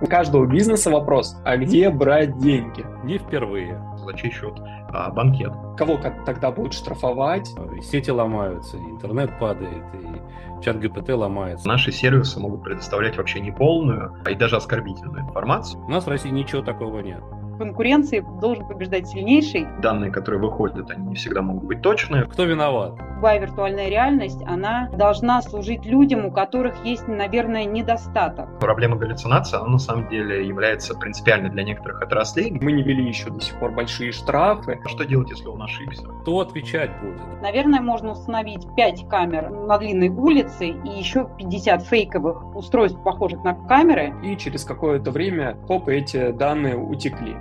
[0.00, 2.84] У каждого бизнеса вопрос, а где брать деньги?
[3.02, 3.82] Не впервые.
[3.96, 4.54] За чей счет?
[4.90, 5.52] А, банкет.
[5.78, 7.48] Кого как тогда будут штрафовать?
[7.76, 11.66] И сети ломаются, и интернет падает, и чат ГПТ ломается.
[11.66, 15.82] Наши сервисы могут предоставлять вообще неполную, а и даже оскорбительную информацию.
[15.82, 17.22] У нас в России ничего такого нет
[17.56, 19.66] конкуренции должен побеждать сильнейший.
[19.80, 22.24] Данные, которые выходят, они не всегда могут быть точные.
[22.24, 22.94] Кто виноват?
[23.16, 28.58] Любая виртуальная реальность, она должна служить людям, у которых есть, наверное, недостаток.
[28.58, 32.50] Проблема галлюцинации, она на самом деле является принципиальной для некоторых отраслей.
[32.50, 34.80] Мы не вели еще до сих пор большие штрафы.
[34.86, 36.04] Что делать, если он ошибся?
[36.22, 37.20] Кто отвечать будет?
[37.40, 43.54] Наверное, можно установить 5 камер на длинной улице и еще 50 фейковых устройств, похожих на
[43.54, 44.14] камеры.
[44.22, 47.36] И через какое-то время, хоп, эти данные утекли.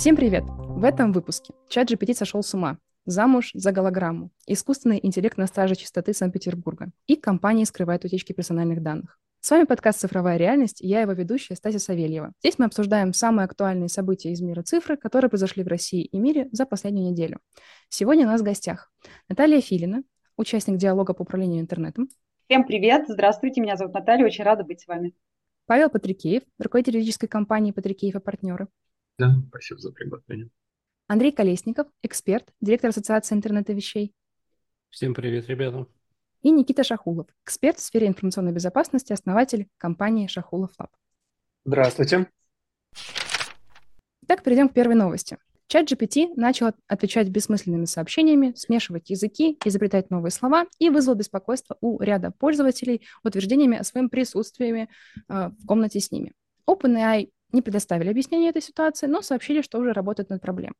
[0.00, 0.44] Всем привет!
[0.46, 2.78] В этом выпуске чат GPT сошел с ума.
[3.04, 4.30] Замуж за голограмму.
[4.46, 6.90] Искусственный интеллект на страже чистоты Санкт-Петербурга.
[7.06, 9.18] И компании скрывают утечки персональных данных.
[9.40, 12.32] С вами подкаст «Цифровая реальность» и я его ведущая Стася Савельева.
[12.40, 16.48] Здесь мы обсуждаем самые актуальные события из мира цифры, которые произошли в России и мире
[16.50, 17.38] за последнюю неделю.
[17.90, 18.90] Сегодня у нас в гостях
[19.28, 20.02] Наталья Филина,
[20.38, 22.08] участник диалога по управлению интернетом.
[22.46, 23.04] Всем привет!
[23.06, 25.12] Здравствуйте, меня зовут Наталья, очень рада быть с вами.
[25.66, 28.66] Павел Патрикеев, руководитель юридической компании «Патрикеев и партнеры».
[29.20, 30.48] Да, спасибо за приглашение.
[31.06, 34.14] Андрей Колесников, эксперт, директор Ассоциации интернета вещей.
[34.88, 35.86] Всем привет, ребята.
[36.40, 40.88] И Никита Шахулов, эксперт в сфере информационной безопасности, основатель компании Шахулов Лаб.
[41.66, 42.30] Здравствуйте.
[44.22, 45.36] Итак, перейдем к первой новости.
[45.66, 52.00] Чат GPT начал отвечать бессмысленными сообщениями, смешивать языки, изобретать новые слова и вызвал беспокойство у
[52.00, 54.88] ряда пользователей утверждениями о своем присутствии э,
[55.28, 56.32] в комнате с ними.
[56.66, 60.74] OpenAI не предоставили объяснения этой ситуации, но сообщили, что уже работают над проблемой.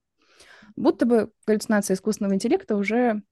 [0.77, 3.23] Будто бы галлюцинации искусственного интеллекта уже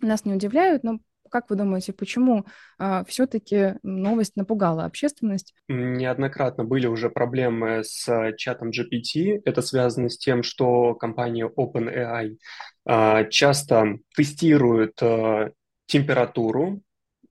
[0.00, 0.98] нас не удивляют, но
[1.30, 2.44] как вы думаете, почему
[2.78, 5.54] а, все-таки новость напугала общественность?
[5.66, 9.40] Неоднократно были уже проблемы с чатом GPT.
[9.46, 12.36] Это связано с тем, что компания OpenAI
[12.84, 15.52] а, часто тестирует а,
[15.86, 16.82] температуру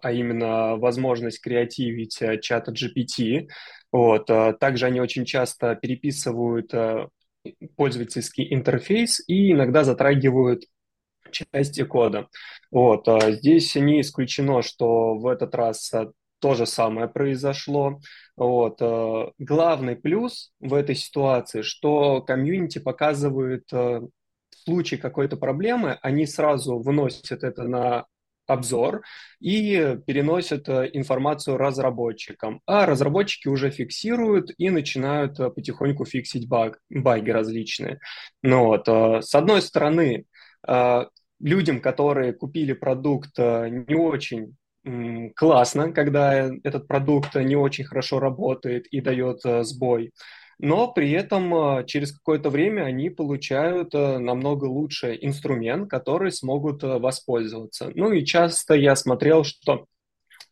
[0.01, 3.47] а именно возможность креативить э, чата GPT.
[3.91, 4.29] Вот.
[4.29, 7.07] Э, также они очень часто переписывают э,
[7.75, 10.63] пользовательский интерфейс и иногда затрагивают
[11.31, 12.28] части кода.
[12.72, 13.07] Вот.
[13.28, 15.91] Здесь не исключено, что в этот раз
[16.40, 18.00] то же самое произошло.
[18.35, 18.81] Вот.
[19.38, 24.09] Главный плюс в этой ситуации, что комьюнити показывает в
[24.66, 28.06] случае какой-то проблемы, они сразу выносят это на
[28.51, 29.03] обзор
[29.39, 32.62] и переносят э, информацию разработчикам.
[32.66, 38.00] А разработчики уже фиксируют и начинают э, потихоньку фиксить баг, баги различные.
[38.44, 40.25] Ну вот, э, с одной стороны,
[41.40, 44.56] людям, которые купили продукт, не очень
[45.35, 50.11] классно, когда этот продукт не очень хорошо работает и дает сбой
[50.61, 56.83] но при этом а, через какое-то время они получают а, намного лучше инструмент, который смогут
[56.83, 57.91] а, воспользоваться.
[57.95, 59.88] Ну и часто я смотрел, что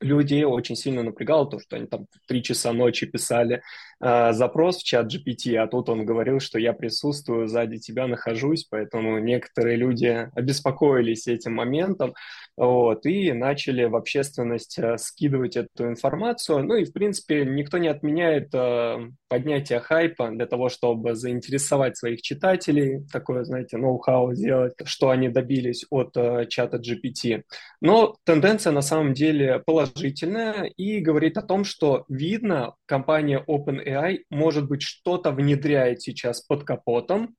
[0.02, 3.62] людей очень сильно напрягало то, что они там в 3 часа ночи писали
[4.00, 8.64] э, запрос в чат GPT, а тут он говорил, что я присутствую, сзади тебя нахожусь,
[8.64, 12.14] поэтому некоторые люди обеспокоились этим моментом,
[12.56, 16.64] вот, и начали в общественность э, скидывать эту информацию.
[16.64, 22.22] Ну и, в принципе, никто не отменяет э, поднятие хайпа для того, чтобы заинтересовать своих
[22.22, 27.44] читателей, такое, знаете, ноу-хау сделать, что они добились от э, чата GPT.
[27.79, 34.67] Но тенденция на самом деле положительная и говорит о том, что видно, компания OpenAI, может
[34.67, 37.35] быть, что-то внедряет сейчас под капотом,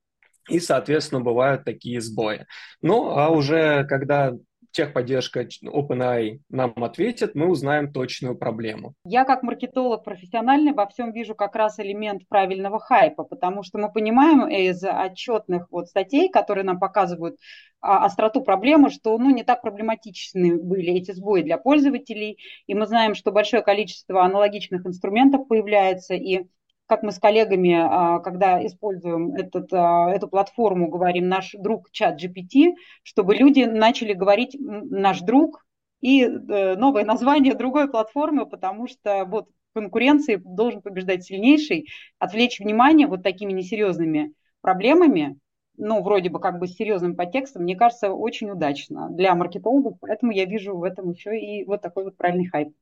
[0.49, 2.47] и, соответственно, бывают такие сбои.
[2.83, 4.35] Ну, а уже когда
[4.73, 8.95] техподдержка OpenAI нам ответит, мы узнаем точную проблему.
[9.05, 13.93] Я как маркетолог профессиональный во всем вижу как раз элемент правильного хайпа, потому что мы
[13.93, 17.37] понимаем из отчетных вот статей, которые нам показывают
[17.81, 22.87] а, остроту проблемы, что ну, не так проблематичны были эти сбои для пользователей, и мы
[22.87, 26.47] знаем, что большое количество аналогичных инструментов появляется, и
[26.91, 32.21] как мы с коллегами, а, когда используем этот, а, эту платформу, говорим наш друг чат
[32.21, 35.65] GPT, чтобы люди начали говорить наш друг
[36.01, 41.87] и э, новое название другой платформы, потому что вот в конкуренции должен побеждать сильнейший,
[42.19, 45.39] отвлечь внимание вот такими несерьезными проблемами,
[45.77, 50.33] ну, вроде бы как бы с серьезным подтекстом, мне кажется, очень удачно для маркетологов, поэтому
[50.33, 52.75] я вижу в этом еще и вот такой вот правильный хайп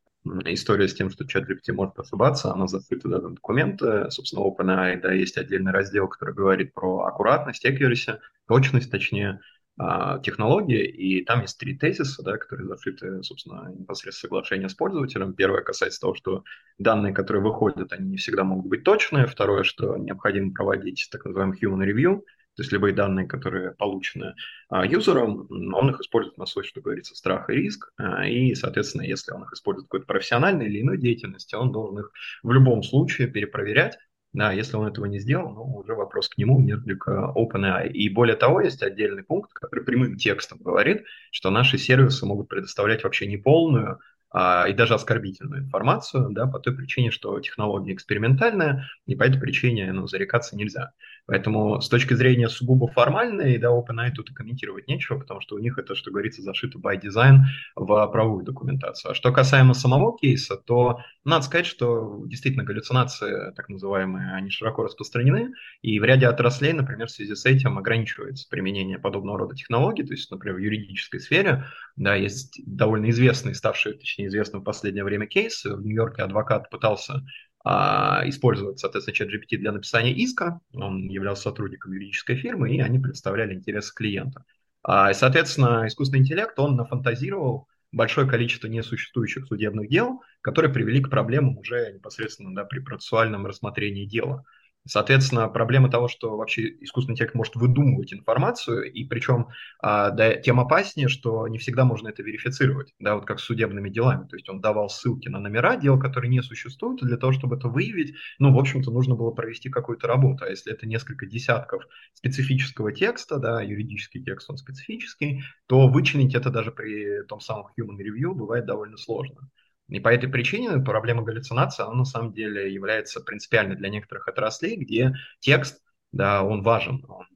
[0.47, 4.11] история с тем, что чат GPT может ошибаться, она закрыта да, документы.
[4.11, 9.41] Собственно, OpenAI, да, есть отдельный раздел, который говорит про аккуратность, accuracy, точность, точнее.
[9.81, 15.35] а, технологии, и там есть три тезиса, да, которые зашиты, собственно, непосредственно соглашение с пользователем.
[15.35, 16.43] Первое касается того, что
[16.79, 19.27] данные, которые выходят, они не всегда могут быть точные.
[19.27, 22.23] Второе, что необходимо проводить так называемый human review,
[22.59, 24.35] то есть любые данные, которые получены
[24.69, 27.93] а, юзером, он их использует на свой, что говорится, страх и риск.
[27.97, 32.01] А, и, соответственно, если он их использует в какой-то профессиональной или иной деятельности, он должен
[32.01, 32.11] их
[32.43, 33.97] в любом случае перепроверять.
[34.33, 37.91] Да, если он этого не сделал, ну, уже вопрос к нему, нежели к OpenAI.
[37.91, 43.05] И более того, есть отдельный пункт, который прямым текстом говорит, что наши сервисы могут предоставлять
[43.05, 44.01] вообще неполную
[44.31, 49.41] а, и даже оскорбительную информацию, да, по той причине, что технология экспериментальная, и по этой
[49.41, 50.93] причине ну, зарекаться нельзя.
[51.29, 55.59] Поэтому с точки зрения сугубо формальной, да, OpenAI тут и комментировать нечего, потому что у
[55.59, 57.41] них это, что говорится, зашито by design
[57.77, 59.13] в правовую документацию.
[59.13, 64.85] А что касаемо самого кейса, то надо сказать, что действительно галлюцинации, так называемые, они широко
[64.85, 65.53] распространены,
[65.83, 70.15] и в ряде отраслей, например, в связи с этим ограничивается применение подобного рода технологий, то
[70.15, 71.65] есть, например, в юридической сфере,
[71.97, 75.63] да, есть довольно известный, ставший, точнее, известным в последнее время кейс.
[75.63, 77.23] В Нью-Йорке адвокат пытался
[77.71, 80.59] а, использовать, соответственно, чат GPT для написания иска.
[80.73, 84.47] Он являлся сотрудником юридической фирмы, и они представляли интересы клиента.
[84.83, 91.11] А, и, соответственно, искусственный интеллект, он нафантазировал большое количество несуществующих судебных дел, которые привели к
[91.11, 94.45] проблемам уже непосредственно да, при процессуальном рассмотрении дела.
[94.89, 99.49] Соответственно, проблема того, что вообще искусственный интеллект может выдумывать информацию, и причем
[99.81, 103.91] а, да, тем опаснее, что не всегда можно это верифицировать, да, вот как с судебными
[103.91, 104.27] делами.
[104.27, 107.57] То есть он давал ссылки на номера дел, которые не существуют, и для того, чтобы
[107.57, 110.45] это выявить, ну, в общем-то, нужно было провести какую-то работу.
[110.45, 116.49] А если это несколько десятков специфического текста, да, юридический текст, он специфический, то вычленить это
[116.49, 119.51] даже при том самом human review бывает довольно сложно.
[119.89, 124.77] И по этой причине проблема галлюцинации, она на самом деле является принципиальной для некоторых отраслей,
[124.77, 125.83] где текст,
[126.13, 127.27] да, он важен, он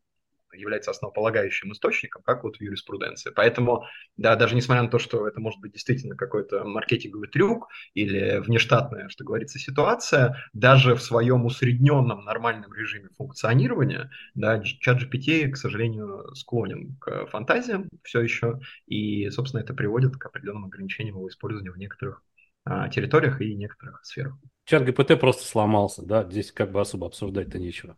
[0.55, 3.33] является основополагающим источником, как вот в юриспруденции.
[3.35, 3.85] Поэтому,
[4.17, 9.09] да, даже несмотря на то, что это может быть действительно какой-то маркетинговый трюк или внештатная,
[9.09, 16.35] что говорится, ситуация, даже в своем усредненном нормальном режиме функционирования, да, чат GPT, к сожалению,
[16.35, 21.79] склонен к фантазиям все еще, и, собственно, это приводит к определенным ограничениям его использования в
[21.79, 22.23] некоторых
[22.65, 24.35] территориях и некоторых сферах.
[24.65, 27.97] Чат ГПТ просто сломался, да, здесь как бы особо обсуждать-то нечего.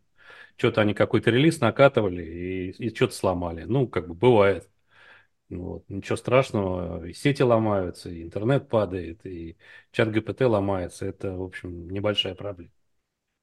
[0.57, 3.65] Что-то они какой-то релиз накатывали и, и что-то сломали.
[3.65, 4.69] Ну, как бы бывает.
[5.51, 5.85] Вот.
[5.89, 9.57] Ничего страшного, и сети ломаются, и интернет падает, и
[9.93, 11.07] чат ГПТ ломается.
[11.07, 12.71] Это, в общем, небольшая проблема.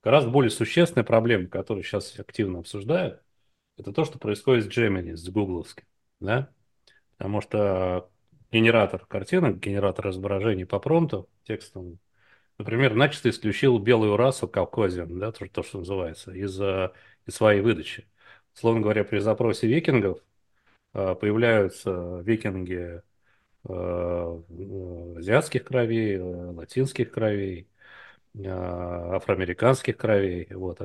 [0.03, 3.21] Гораздо более существенная проблема, которую сейчас активно обсуждают,
[3.77, 5.85] это то, что происходит с Gemini, с гугловским.
[6.19, 6.49] Да?
[7.17, 8.09] Потому что
[8.51, 11.97] генератор картинок, генератор изображений по промпту текстовому,
[12.57, 18.07] например, начисто исключил белую расу Кавказиан, да, то, то, что называется, из, из своей выдачи.
[18.53, 20.19] Словно говоря, при запросе викингов
[20.93, 23.01] э, появляются викинги
[23.67, 24.41] э,
[25.17, 27.67] азиатских кровей, э, латинских кровей,
[28.35, 30.47] афроамериканских кровей.
[30.53, 30.79] Вот.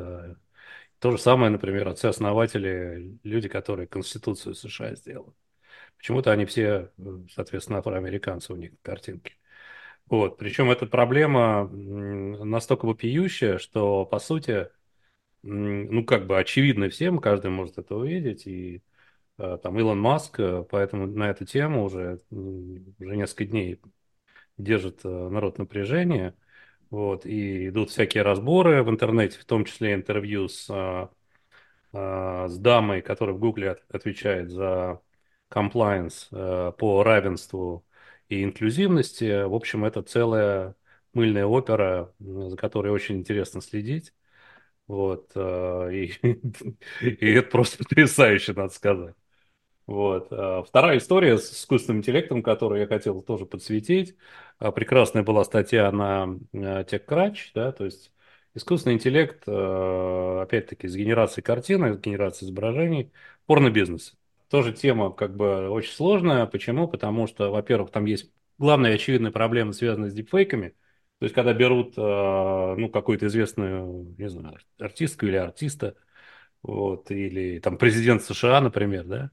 [0.99, 5.33] То же самое, например, отцы-основатели, люди, которые Конституцию США сделали.
[5.97, 6.91] Почему-то они все,
[7.33, 9.35] соответственно, афроамериканцы у них картинки.
[10.09, 10.39] Вот.
[10.39, 14.69] Причем эта проблема настолько вопиющая, что, по сути,
[15.43, 18.83] ну, как бы очевидно всем, каждый может это увидеть, и
[19.39, 23.81] э, там Илон Маск, э, поэтому на эту тему уже, уже несколько дней
[24.59, 26.35] держит э, народ напряжение,
[26.91, 30.67] вот, и идут всякие разборы в интернете, в том числе интервью с,
[31.93, 35.01] с дамой, которая в Гугле отвечает за
[35.51, 37.85] compliance э, по равенству
[38.29, 39.45] и инклюзивности.
[39.45, 40.75] В общем, это целая
[41.13, 44.13] мыльная опера, за которой очень интересно следить.
[44.87, 46.07] Вот, э, и,
[47.03, 49.15] и это просто потрясающе, надо сказать.
[49.87, 50.29] Вот.
[50.33, 54.17] Э, вторая история с искусственным интеллектом, которую я хотел тоже подсветить.
[54.59, 58.13] Прекрасная была статья на TechCrunch, да, то есть
[58.55, 63.13] искусственный интеллект, опять-таки, с генерацией картины, с генерацией изображений,
[63.45, 64.17] порно-бизнес
[64.49, 66.47] тоже тема как бы очень сложная.
[66.47, 66.89] Почему?
[66.89, 70.71] Потому что, во-первых, там есть главная очевидная проблема, связанная с дипфейками.
[71.19, 72.01] То есть, когда берут э,
[72.77, 75.97] ну, какую-то известную, не знаю, артистку или артиста,
[76.63, 79.31] вот, или там президент США, например, да,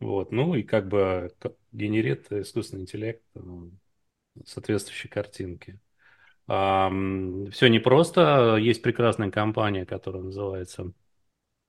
[0.00, 1.32] вот, ну и как бы
[1.72, 3.70] генерит искусственный интеллект ну,
[4.44, 5.78] соответствующие картинки.
[6.46, 6.90] А,
[7.52, 8.56] все непросто.
[8.56, 10.92] Есть прекрасная компания, которая называется,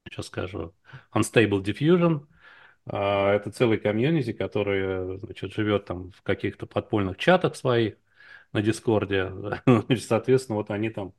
[0.09, 0.73] сейчас скажу,
[1.13, 2.25] Unstable Diffusion.
[2.85, 7.95] А, это целый комьюнити, который значит, живет там в каких-то подпольных чатах своих
[8.53, 9.31] на Дискорде.
[9.99, 11.13] Соответственно, вот они там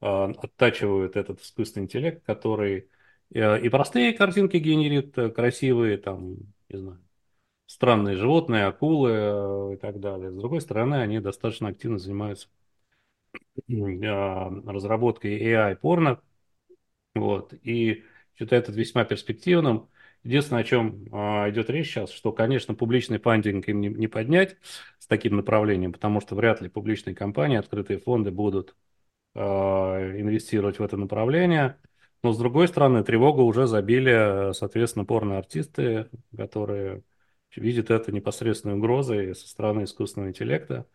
[0.00, 2.88] а, оттачивают этот искусственный интеллект, который
[3.30, 6.36] и простые картинки генерит, э, красивые, там,
[6.68, 7.00] не знаю,
[7.66, 10.30] странные животные, акулы э, и так далее.
[10.32, 12.48] С другой стороны, они достаточно активно занимаются
[14.66, 16.20] разработкой AI-порно,
[17.14, 18.04] вот, и
[18.36, 19.90] считаю это весьма перспективным.
[20.24, 24.56] Единственное, о чем а, идет речь сейчас, что, конечно, публичный фандинг им не, не поднять
[24.98, 28.76] с таким направлением, потому что вряд ли публичные компании, открытые фонды будут
[29.34, 31.78] а, инвестировать в это направление.
[32.22, 37.02] Но, с другой стороны, тревогу уже забили, соответственно, порно-артисты, которые
[37.56, 40.86] видят это непосредственной угрозой со стороны искусственного интеллекта.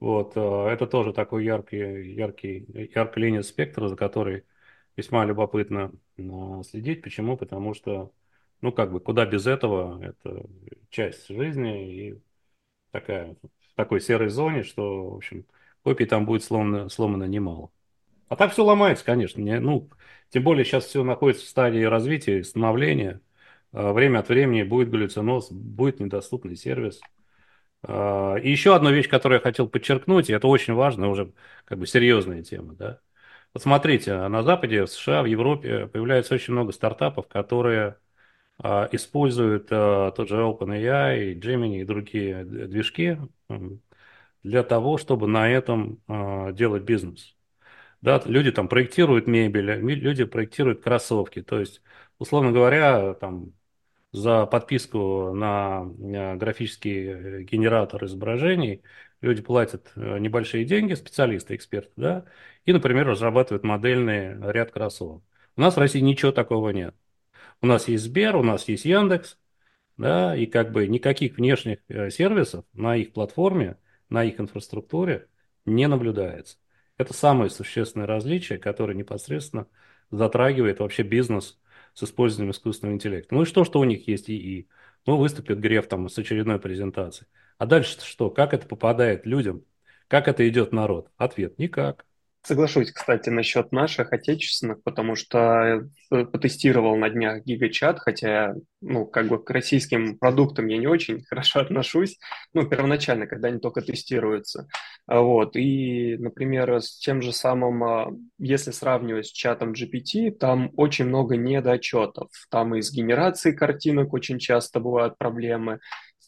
[0.00, 4.44] Вот, а, это тоже такой яркий, яркий, яркая линия спектра, за которой
[4.96, 5.92] весьма любопытно
[6.64, 7.02] следить.
[7.02, 7.36] Почему?
[7.36, 8.12] Потому что,
[8.66, 10.44] ну, как бы, куда без этого, это
[10.90, 12.22] часть жизни и
[12.90, 15.46] такая, в такой серой зоне, что, в общем,
[15.84, 17.70] копий там будет сломано, сломано немало.
[18.28, 19.40] А так все ломается, конечно.
[19.40, 19.88] Не, ну,
[20.30, 23.20] тем более сейчас все находится в стадии развития, становления.
[23.72, 27.00] А, время от времени будет галлюциноз, будет недоступный сервис.
[27.82, 31.32] А, и еще одну вещь, которую я хотел подчеркнуть, и это очень важно, уже
[31.64, 33.00] как бы серьезная тема, да.
[33.54, 37.98] Вот смотрите, на Западе, в США, в Европе появляется очень много стартапов, которые
[38.62, 43.18] используют тот же OpenAI, Gemini и другие движки
[44.42, 46.00] для того, чтобы на этом
[46.54, 47.36] делать бизнес.
[48.00, 51.42] Да, люди там проектируют мебель, люди проектируют кроссовки.
[51.42, 51.82] То есть,
[52.18, 53.52] условно говоря, там
[54.12, 55.84] за подписку на
[56.36, 58.82] графический э, генератор изображений
[59.20, 62.24] люди платят э, небольшие деньги, специалисты, эксперты, да,
[62.64, 65.22] и, например, разрабатывают модельный ряд кроссовок.
[65.56, 66.94] У нас в России ничего такого нет.
[67.62, 69.38] У нас есть Сбер, у нас есть Яндекс,
[69.96, 75.28] да, и как бы никаких внешних э, сервисов на их платформе, на их инфраструктуре
[75.64, 76.58] не наблюдается.
[76.98, 79.66] Это самое существенное различие, которое непосредственно
[80.10, 81.58] затрагивает вообще бизнес
[81.94, 83.34] с использованием искусственного интеллекта.
[83.34, 84.68] Ну и что, что у них есть ИИ?
[85.06, 87.28] Ну, выступит Греф там с очередной презентацией.
[87.58, 88.30] А дальше что?
[88.30, 89.64] Как это попадает людям?
[90.08, 91.10] Как это идет народ?
[91.16, 92.04] Ответ– никак.
[92.46, 99.26] Соглашусь, кстати, насчет наших отечественных, потому что э, потестировал на днях гигачат, хотя, ну, как
[99.26, 102.20] бы к российским продуктам я не очень хорошо отношусь,
[102.54, 104.68] ну, первоначально, когда они только тестируются.
[105.08, 110.70] А вот, и, например, с тем же самым, а, если сравнивать с чатом GPT, там
[110.76, 112.28] очень много недочетов.
[112.48, 115.80] Там и с генерацией картинок очень часто бывают проблемы,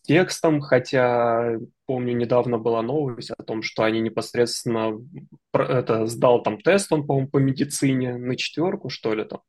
[0.09, 4.93] текстом, хотя помню, недавно была новость о том, что они непосредственно
[5.55, 9.41] это сдал там тест, он, по-моему, по медицине на четверку, что ли, там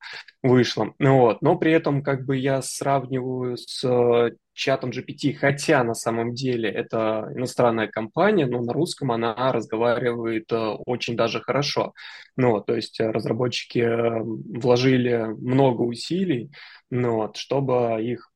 [0.42, 0.94] вышло.
[1.00, 1.42] Вот.
[1.42, 6.70] Но при этом как бы я сравниваю с э, чатом GPT, хотя на самом деле
[6.70, 11.94] это иностранная компания, но на русском она разговаривает э, очень даже хорошо.
[12.38, 16.52] Ну, то есть разработчики э, вложили много усилий,
[16.90, 18.29] ну, вот, чтобы их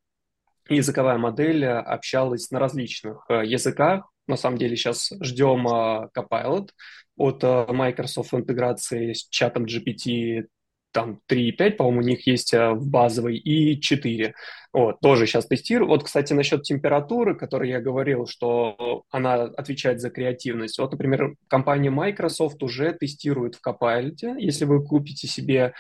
[0.69, 4.09] языковая модель э, общалась на различных э, языках.
[4.27, 6.69] На самом деле сейчас ждем э, Copilot
[7.17, 10.45] от Microsoft интеграции с чатом GPT
[10.91, 14.35] там 3.5, по-моему, у них есть в базовой, и 4.
[14.73, 15.89] Вот, тоже сейчас тестирую.
[15.89, 20.77] Вот, кстати, насчет температуры, которой я говорил, что она отвечает за креативность.
[20.77, 24.39] Вот, например, компания Microsoft уже тестирует в Copilot.
[24.39, 25.73] Если вы купите себе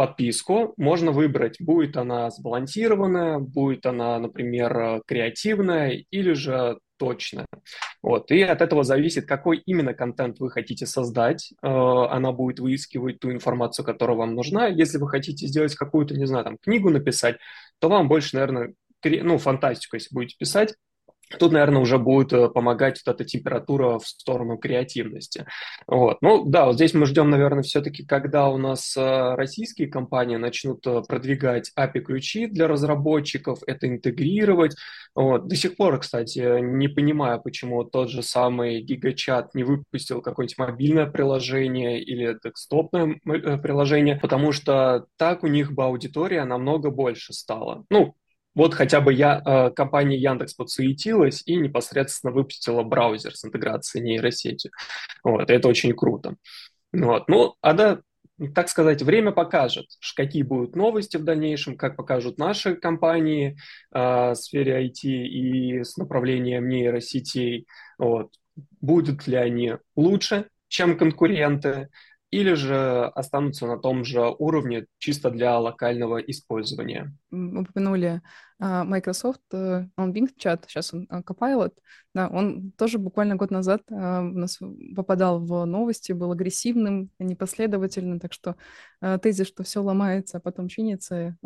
[0.00, 7.44] подписку, можно выбрать, будет она сбалансированная, будет она, например, креативная или же точная.
[8.02, 8.30] Вот.
[8.30, 11.52] И от этого зависит, какой именно контент вы хотите создать.
[11.62, 14.68] Э, она будет выискивать ту информацию, которая вам нужна.
[14.68, 17.36] Если вы хотите сделать какую-то, не знаю, там, книгу написать,
[17.78, 18.72] то вам больше, наверное,
[19.04, 20.76] ну, фантастику, если будете писать,
[21.38, 25.46] Тут, наверное, уже будет э, помогать вот эта температура в сторону креативности.
[25.86, 26.18] Вот.
[26.22, 30.84] Ну да, вот здесь мы ждем, наверное, все-таки, когда у нас э, российские компании начнут
[30.86, 34.74] э, продвигать API-ключи для разработчиков, это интегрировать.
[35.14, 35.46] Вот.
[35.46, 41.06] До сих пор, кстати, не понимаю, почему тот же самый GigaChat не выпустил какое-нибудь мобильное
[41.06, 47.84] приложение или декстопное приложение, потому что так у них бы аудитория намного больше стала.
[47.88, 48.14] Ну,
[48.54, 54.70] вот хотя бы я, э, компания Яндекс подсуетилась и непосредственно выпустила браузер с интеграцией нейросети.
[55.22, 56.36] Вот, это очень круто.
[56.92, 57.28] Вот.
[57.28, 58.00] Ну, а да,
[58.54, 63.56] так сказать, время покажет, какие будут новости в дальнейшем, как покажут наши компании
[63.92, 67.66] э, в сфере IT и с направлением нейросетей.
[67.98, 68.32] Вот.
[68.80, 71.88] Будут ли они лучше, чем конкуренты,
[72.30, 77.12] или же останутся на том же уровне чисто для локального использования.
[77.30, 78.22] Упомянули
[78.62, 81.72] uh, Microsoft, uh, он Bing чат, сейчас он uh, Copilot,
[82.14, 84.58] да, он тоже буквально год назад uh, у нас
[84.94, 88.56] попадал в новости, был агрессивным, непоследовательным, так что
[89.22, 91.36] тезис, что все ломается, а потом чинится,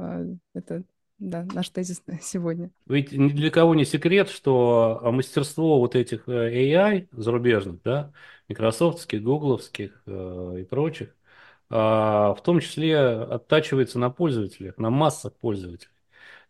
[0.55, 0.85] это
[1.31, 2.71] да, наш тезис сегодня.
[2.87, 8.13] Ведь ни для кого не секрет, что а, мастерство вот этих э, AI зарубежных, да,
[8.49, 11.09] микрософтских, гугловских э, и прочих,
[11.71, 15.91] э, в том числе оттачивается на пользователях, на массах пользователей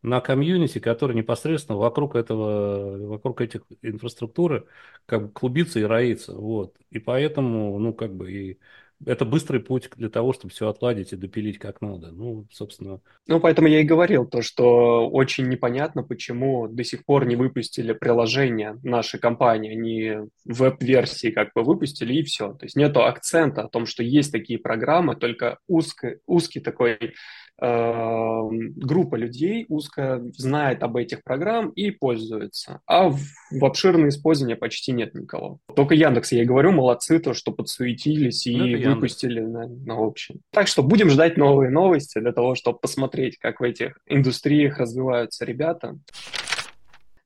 [0.05, 4.67] на комьюнити, который непосредственно вокруг этого, вокруг этих инфраструктуры
[5.07, 6.77] как бы клубится и роится, вот.
[6.91, 8.59] И поэтому, ну, как бы, и
[9.05, 12.11] это быстрый путь для того, чтобы все отладить и допилить как надо.
[12.11, 13.01] Ну, собственно.
[13.27, 17.93] Ну, поэтому я и говорил то, что очень непонятно, почему до сих пор не выпустили
[17.93, 19.73] приложение нашей компании.
[19.73, 22.53] Они веб-версии как бы выпустили, и все.
[22.55, 27.15] То есть нету акцента о том, что есть такие программы, только узкий, узкий такой
[27.61, 32.81] группа людей узко знает об этих программ и пользуется.
[32.87, 33.21] А в,
[33.51, 35.59] в обширное использование почти нет никого.
[35.75, 40.41] Только Яндекс, я и говорю, молодцы, то, что подсуетились и ну, выпустили на, на общем.
[40.51, 45.45] Так что будем ждать новые новости для того, чтобы посмотреть, как в этих индустриях развиваются
[45.45, 45.99] ребята.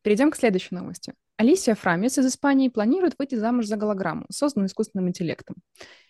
[0.03, 1.15] Перейдем к следующей новости.
[1.37, 5.57] Алисия Фрамис из Испании планирует выйти замуж за голограмму, созданную искусственным интеллектом.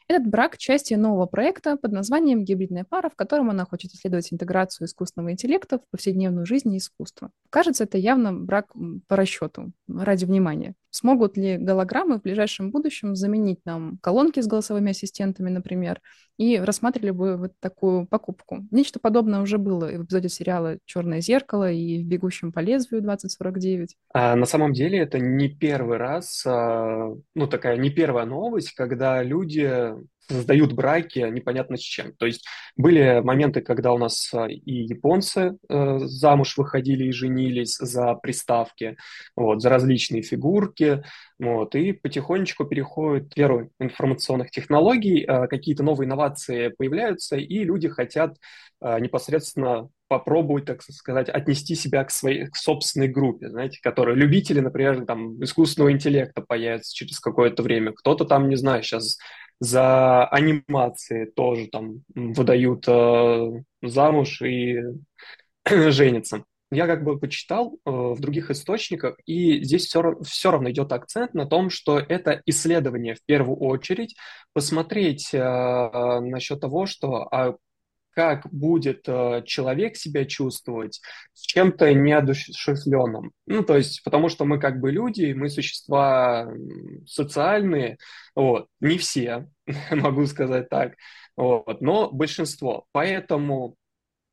[0.08, 4.86] Этот брак– часть нового проекта под названием «Гибридная пара», в котором она хочет исследовать интеграцию
[4.86, 7.30] искусственного интеллекта в повседневную жизнь и искусство.
[7.50, 8.72] Кажется, это явно брак
[9.06, 10.74] по расчету, ради внимания.
[10.90, 16.00] Смогут ли голограммы в ближайшем будущем заменить нам колонки с голосовыми ассистентами, например,
[16.38, 18.66] и рассматривали бы вот такую покупку?
[18.70, 23.96] Нечто подобное уже было в эпизоде сериала «Черное зеркало» и в «Бегущем по лезвию» 2049.
[24.14, 29.22] А на самом деле это не первый раз, а, ну такая не первая новость, когда
[29.22, 29.94] люди
[30.28, 32.12] создают браки непонятно с чем.
[32.14, 37.76] То есть были моменты, когда у нас а, и японцы э, замуж выходили и женились
[37.78, 38.96] за приставки,
[39.36, 41.02] вот, за различные фигурки,
[41.38, 47.88] вот, и потихонечку переходит в эру информационных технологий, э, какие-то новые инновации появляются, и люди
[47.88, 48.36] хотят
[48.80, 54.60] э, непосредственно попробовать, так сказать, отнести себя к своей к собственной группе, знаете, которые любители,
[54.60, 57.92] например, там, искусственного интеллекта появятся через какое-то время.
[57.92, 59.18] Кто-то там, не знаю, сейчас
[59.60, 63.50] за анимации тоже там выдают э,
[63.82, 64.78] замуж и
[65.68, 66.44] женятся.
[66.70, 71.32] Я как бы почитал э, в других источниках, и здесь все, все равно идет акцент
[71.32, 74.14] на том, что это исследование в первую очередь,
[74.52, 75.38] посмотреть э,
[76.20, 77.56] насчет того, что а
[78.18, 81.00] как будет э, человек себя чувствовать
[81.34, 83.30] с чем-то неодушевленным.
[83.46, 86.50] Ну, то есть, потому что мы как бы люди, мы существа
[87.06, 87.98] социальные,
[88.34, 89.46] вот, не все,
[89.92, 90.94] могу сказать так,
[91.36, 92.86] вот, но большинство.
[92.90, 93.76] Поэтому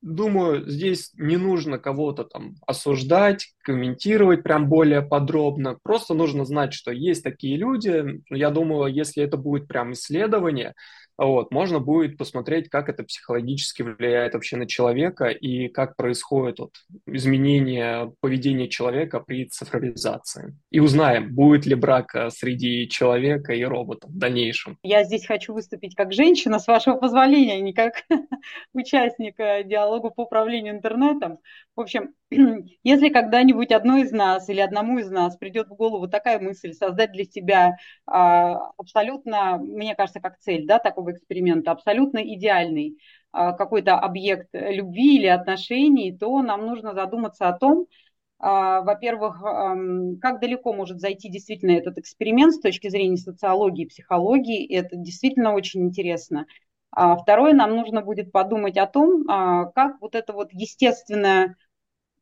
[0.02, 5.80] Думаю, здесь не нужно кого-то там осуждать, комментировать прям более подробно.
[5.82, 8.22] Просто нужно знать, что есть такие люди.
[8.30, 10.76] Я думаю, если это будет прям исследование,
[11.18, 16.72] вот, можно будет посмотреть, как это психологически влияет вообще на человека и как происходит вот,
[17.08, 20.58] изменение поведения человека при цифровизации.
[20.72, 24.78] И узнаем, будет ли брак э, среди человека и робота в дальнейшем.
[24.84, 28.04] Я здесь хочу выступить как женщина, с вашего позволения, не как
[28.74, 31.40] участник диалога по управлению интернетом.
[31.76, 32.14] В общем,
[32.84, 37.12] если когда-нибудь одной из нас или одному из нас придет в голову такая мысль создать
[37.12, 42.98] для себя а, абсолютно, мне кажется, как цель да, такого эксперимента, абсолютно идеальный
[43.32, 47.88] а, какой-то объект любви или отношений, то нам нужно задуматься о том,
[48.40, 49.40] а, во-первых,
[50.22, 54.76] как далеко может зайти действительно этот эксперимент с точки зрения социологии и психологии.
[54.76, 56.46] Это действительно очень интересно.
[56.92, 61.58] Второе, нам нужно будет подумать о том, как вот это вот естественное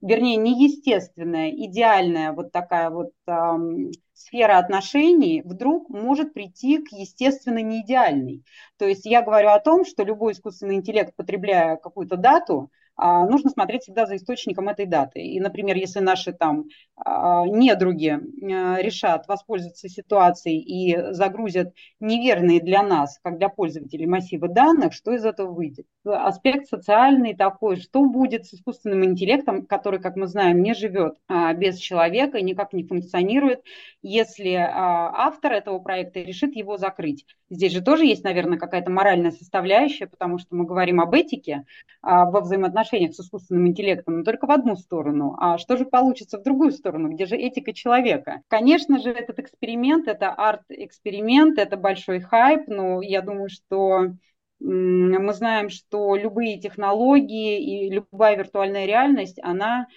[0.04, 8.44] вернее, неестественная, идеальная вот такая вот эм, сфера отношений вдруг может прийти к естественно неидеальной.
[8.78, 13.84] То есть я говорю о том, что любой искусственный интеллект, потребляя какую-то дату, нужно смотреть
[13.84, 15.20] всегда за источником этой даты.
[15.20, 22.84] И, например, если наши там а, недруги а, решат воспользоваться ситуацией и загрузят неверные для
[22.84, 25.88] нас, как для пользователей, массивы данных, что из этого выйдет?
[26.06, 31.16] Аспект социальный такой, что будет с искусственным интеллектом, который, как мы знаем, не живет
[31.56, 33.64] без человека и никак не функционирует,
[34.02, 37.26] если автор этого проекта решит его закрыть.
[37.50, 41.66] Здесь же тоже есть, наверное, какая-то моральная составляющая, потому что мы говорим об этике
[42.02, 45.36] во взаимоотношениях отношениях с искусственным интеллектом, но только в одну сторону.
[45.40, 48.42] А что же получится в другую сторону, где же этика человека?
[48.48, 54.12] Конечно же, этот эксперимент, это арт-эксперимент, это большой хайп, но я думаю, что
[54.60, 59.88] мы знаем, что любые технологии и любая виртуальная реальность, она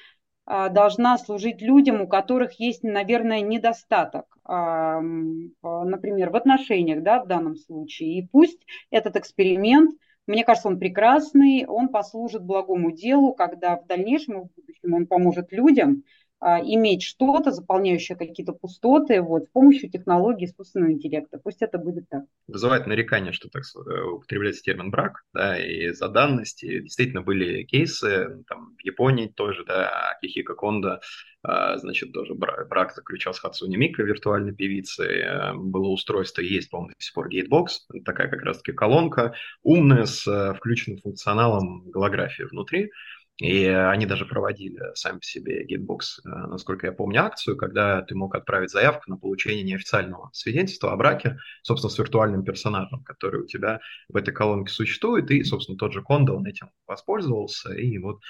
[0.45, 7.29] а, должна служить людям, у которых есть, наверное, недостаток, а, например, в отношениях, да, в
[7.29, 8.19] данном случае.
[8.19, 9.93] И пусть этот эксперимент
[10.27, 15.07] Мне кажется, он прекрасный, он послужит благому делу, когда в дальнейшем и в будущем он
[15.07, 16.03] поможет людям
[16.41, 21.39] иметь что-то, заполняющее какие-то пустоты вот, с помощью технологий искусственного интеллекта.
[21.39, 22.25] Пусть это будет так.
[22.47, 26.81] Вызывает нарекание, что так э, употребляется термин брак, да, и за данности.
[26.81, 31.01] Действительно были кейсы, там, в Японии тоже, да, Кихика Кондо,
[31.43, 35.21] а, значит, тоже брак, брак заключал с Хацуни Мика, виртуальной певицей.
[35.21, 40.27] Э, было устройство, есть, по-моему, до сих пор Gatebox, такая как раз-таки колонка, умная, с
[40.27, 42.91] э, включенным функционалом голографии внутри.
[43.39, 48.15] И они даже проводили сами по себе Gitbox, э, насколько я помню, акцию, когда ты
[48.15, 53.47] мог отправить заявку на получение неофициального свидетельства о браке, собственно, с виртуальным персонажем, который у
[53.47, 58.23] тебя в этой колонке существует, и, собственно, тот же Кондо, он этим воспользовался, и вот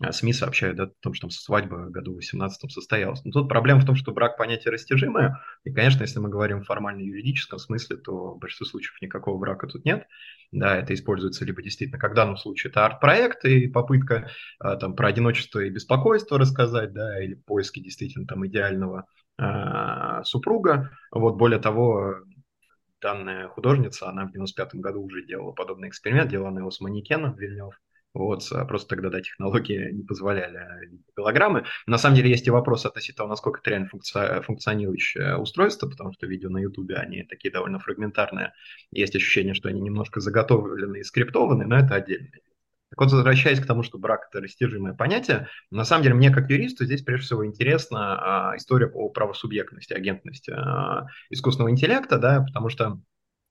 [0.00, 3.24] э, СМИ сообщают да, о том, что там свадьба в году 18 состоялась.
[3.24, 6.66] Но тут проблема в том, что брак понятие растяжимое, и, конечно, если мы говорим в
[6.66, 10.06] формально-юридическом смысле, то в большинстве случаев никакого брака тут нет,
[10.52, 15.08] да, это используется либо действительно, как в данном случае, это арт-проект и попытка там про
[15.08, 19.06] одиночество и беспокойство рассказать, да, или поиски действительно там идеального
[19.38, 20.90] а, супруга.
[21.10, 22.16] Вот более того,
[23.00, 27.34] данная художница, она в 95 году уже делала подобный эксперимент, делала она его с манекеном
[27.34, 27.74] Вильнев,
[28.14, 31.64] вот, а просто тогда, да, технологии не позволяли голограммы.
[31.86, 34.42] На самом деле есть и вопрос относительно того, насколько это реально функци...
[34.42, 38.52] функционирующее устройство, потому что видео на Ютубе, они такие довольно фрагментарные.
[38.90, 42.28] Есть ощущение, что они немножко заготовлены и скриптованы, но это отдельно.
[42.92, 46.50] Так вот, возвращаясь к тому, что брак– это растяжимое понятие, на самом деле мне как
[46.50, 52.68] юристу здесь прежде всего интересна а, история о правосубъектности, агентности а, искусственного интеллекта, да, потому
[52.68, 53.00] что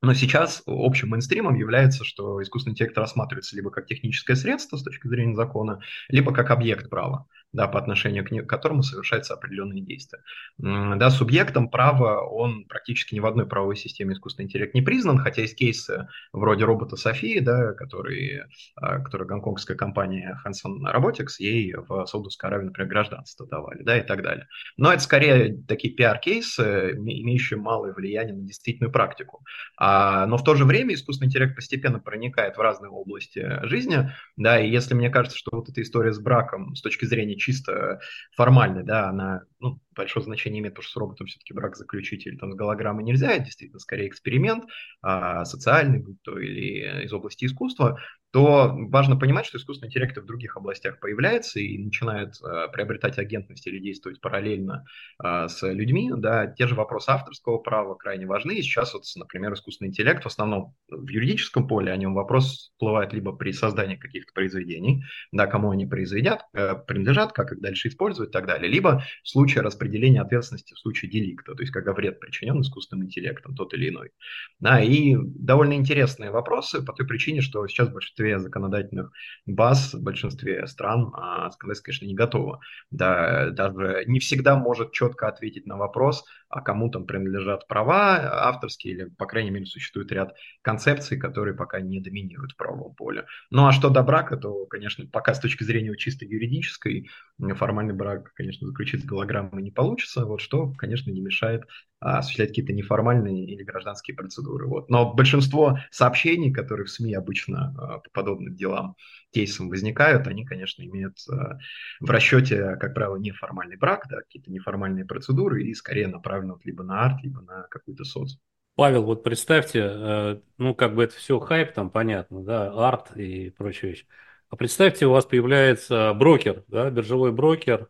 [0.03, 5.07] но сейчас общим мейнстримом является, что искусственный интеллект рассматривается либо как техническое средство с точки
[5.07, 10.19] зрения закона, либо как объект права да, по отношению к которому совершаются определенные действия.
[10.57, 15.41] Да, субъектом права он практически ни в одной правовой системе искусственный интеллект не признан, хотя
[15.41, 18.43] есть кейсы вроде робота Софии, да, который,
[18.75, 24.01] а, который гонконгская компания Hanson Robotics ей в Саудовской Аравии, например, гражданство давали, да, и
[24.01, 24.47] так далее.
[24.77, 29.43] Но это скорее такие пиар-кейсы, имеющие малое влияние на действительную практику.
[29.77, 34.59] А, но в то же время искусственный интеллект постепенно проникает в разные области жизни, да,
[34.59, 37.99] и если мне кажется, что вот эта история с браком с точки зрения чисто
[38.35, 42.37] формальной, да, она ну, большое значение имеет, потому что с роботом все-таки брак заключить или
[42.37, 44.65] там с голограммой нельзя, это действительно скорее эксперимент
[45.01, 47.99] а, социальный, будь то или из области искусства,
[48.31, 53.67] то важно понимать, что искусственный интеллект в других областях появляется и начинает а, приобретать агентность
[53.67, 54.85] или действовать параллельно
[55.19, 56.11] а, с людьми.
[56.15, 58.53] Да, те же вопросы авторского права крайне важны.
[58.53, 63.11] И сейчас, вот, например, искусственный интеллект в основном в юридическом поле о нем вопрос всплывает
[63.13, 68.29] либо при создании каких-то произведений, да, кому они произведят, э, принадлежат, как их дальше использовать
[68.29, 72.19] и так далее, либо в случае распределения ответственности в случае деликта, то есть когда вред
[72.19, 74.11] причинен искусственным интеллектом, тот или иной.
[74.59, 79.11] Да, и довольно интересные вопросы по той причине, что сейчас в большинстве законодательных
[79.45, 82.59] баз, в большинстве стран а, конечно, не готово.
[82.91, 88.93] Да, даже не всегда может четко ответить на вопрос, а кому там принадлежат права авторские,
[88.93, 93.25] или, по крайней мере, существует ряд концепций, которые пока не доминируют в правовом поле.
[93.49, 97.09] Ну а что до брака, то, конечно, пока с точки зрения чисто юридической,
[97.55, 101.63] формальный брак, конечно, заключить с голограммой не получится, вот что, конечно, не мешает
[102.01, 104.67] а, осуществлять какие-то неформальные или гражданские процедуры.
[104.67, 104.89] Вот.
[104.89, 108.95] Но большинство сообщений, которые в СМИ обычно а, подобным делам,
[109.31, 111.57] кейсам возникают, они, конечно, имеют а,
[111.99, 117.05] в расчете, как правило, неформальный брак, да, какие-то неформальные процедуры и скорее направлены либо на
[117.05, 118.35] арт, либо на какую-то соц.
[118.75, 123.49] Павел, вот представьте, э, ну, как бы это все хайп, там понятно, да, арт и
[123.51, 124.07] прочие вещи.
[124.49, 127.89] А представьте, у вас появляется брокер, да, биржевой брокер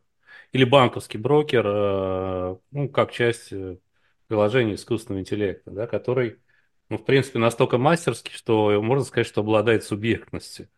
[0.51, 3.77] или банковский брокер, э, ну, как часть э,
[4.27, 6.39] приложение искусственного интеллекта, да, который,
[6.91, 10.69] ну, в принципе, настолько мастерский, что можно сказать, что обладает субъектностью.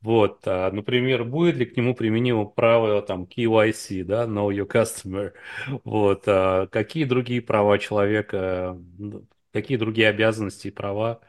[0.00, 5.32] Вот, а, например, будет ли к нему применимо правило там KYC, да, Know Your Customer,
[5.84, 8.78] вот, а какие другие права человека,
[9.52, 11.20] какие другие обязанности и права,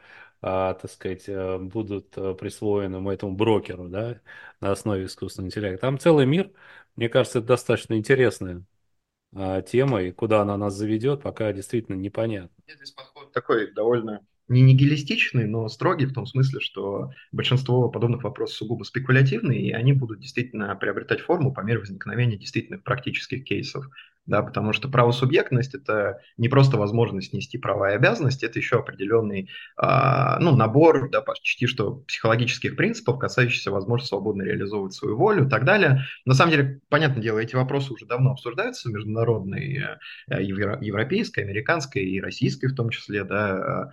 [0.42, 4.20] а, так сказать, э, будут э, присвоены этому брокеру, да,
[4.60, 5.82] на основе искусственного интеллекта.
[5.82, 6.50] Там целый мир,
[6.96, 8.64] мне кажется, это достаточно интересная
[9.34, 12.50] а, тема, и куда она нас заведет, пока действительно непонятно.
[12.66, 18.56] Здесь подход такой довольно не нигилистичный, но строгий в том смысле, что большинство подобных вопросов
[18.56, 23.86] сугубо спекулятивные, и они будут действительно приобретать форму по мере возникновения действительных практических кейсов
[24.26, 29.50] да, потому что правосубъектность– это не просто возможность нести права и обязанности, это еще определенный
[29.76, 35.48] а, ну, набор да, почти что психологических принципов, касающихся возможности свободно реализовывать свою волю и
[35.48, 36.04] так далее.
[36.24, 42.04] На самом деле, понятное дело, эти вопросы уже давно обсуждаются в международной, э, европейской, американской
[42.04, 43.92] и российской в том числе, да,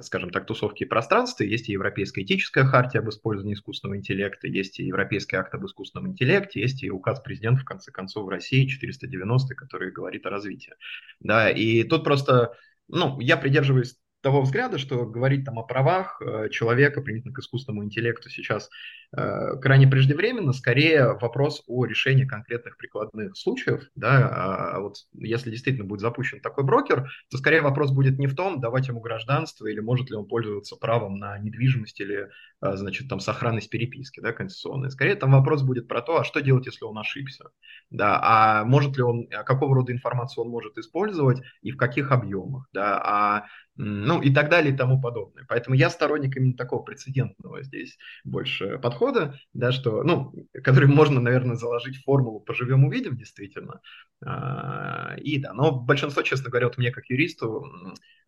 [0.00, 1.44] скажем так, тусовки и пространства.
[1.44, 6.08] Есть и Европейская этическая хартия об использовании искусственного интеллекта, есть и Европейский акт об искусственном
[6.08, 10.74] интеллекте, есть и указ президента, в конце концов, в России 490, который говорит о развитии.
[11.20, 12.54] Да, и тут просто,
[12.88, 17.84] ну, я придерживаюсь того взгляда, что говорить там о правах э, человека применительно к искусственному
[17.84, 18.68] интеллекту сейчас
[19.16, 25.86] э, крайне преждевременно, скорее вопрос о решении конкретных прикладных случаев, да, а, вот если действительно
[25.86, 29.80] будет запущен такой брокер, то скорее вопрос будет не в том, давать ему гражданство или
[29.80, 32.28] может ли он пользоваться правом на недвижимость или,
[32.60, 34.90] э, значит, там сохранность переписки, да, конституционной.
[34.90, 37.50] Скорее там вопрос будет про то, а что делать, если он ошибся,
[37.90, 42.10] да, а может ли он, а какого рода информацию он может использовать и в каких
[42.10, 43.46] объемах, да, а
[43.78, 45.44] ну и так далее и тому подобное.
[45.48, 51.54] Поэтому я сторонник именно такого прецедентного здесь больше подхода, да, что, ну, который можно, наверное,
[51.54, 53.80] заложить в формулу «поживем, увидим» действительно.
[54.24, 57.64] А, и да, но большинство, честно говоря, вот мне как юристу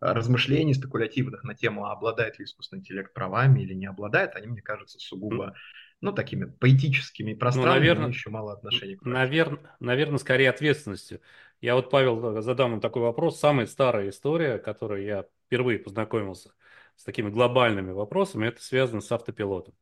[0.01, 4.99] размышлений спекулятивных на тему, обладает ли искусственный интеллект правами или не обладает, они, мне кажутся
[5.01, 5.55] сугубо
[6.01, 11.21] ну, такими поэтическими пространными, ну, наверное, еще мало отношений к наверное, наверное, скорее ответственностью.
[11.61, 13.39] Я вот, Павел, задам вам такой вопрос.
[13.39, 16.55] Самая старая история, которую я впервые познакомился
[16.95, 19.75] с такими глобальными вопросами, это связано с автопилотом.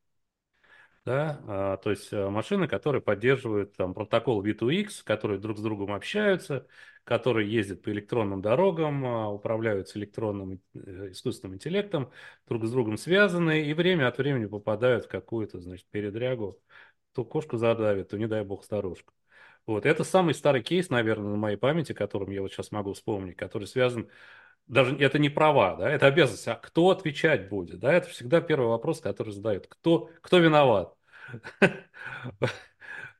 [1.04, 1.40] Да?
[1.46, 6.66] А, то есть а, машины, которые поддерживают там, протокол V2X, которые друг с другом общаются,
[7.04, 12.10] которые ездят по электронным дорогам, а, управляются электронным э, искусственным интеллектом,
[12.46, 16.58] друг с другом связаны и время от времени попадают в какую-то значит, передрягу.
[17.12, 19.12] То кошку задавит, то не дай бог старушку.
[19.66, 19.84] Вот.
[19.84, 23.66] Это самый старый кейс, наверное, на моей памяти, которым я вот сейчас могу вспомнить, который
[23.66, 24.08] связан
[24.68, 26.48] даже это не права, да, это обязанность.
[26.48, 27.80] А кто отвечать будет?
[27.80, 29.66] Да, это всегда первый вопрос, который задают.
[29.66, 30.94] Кто, кто виноват?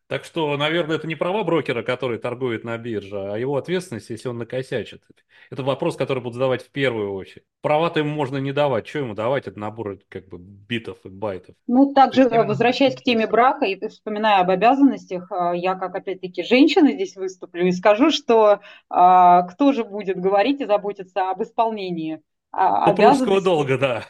[0.09, 4.29] Так что, наверное, это не права брокера, который торгует на бирже, а его ответственность, если
[4.29, 5.03] он накосячит.
[5.51, 7.45] Это вопрос, который будут задавать в первую очередь.
[7.61, 8.87] Права-то ему можно не давать.
[8.87, 9.47] Что ему давать?
[9.47, 11.55] Это набор как бы битов и байтов.
[11.67, 16.43] Ну, также, есть, возвращаясь к теме брака и вспоминая об обязанностях, а, я как, опять-таки,
[16.43, 22.23] женщина здесь выступлю и скажу, что а, кто же будет говорить и заботиться об исполнении
[22.51, 23.45] а, обязанностей.
[23.45, 24.05] долга, да.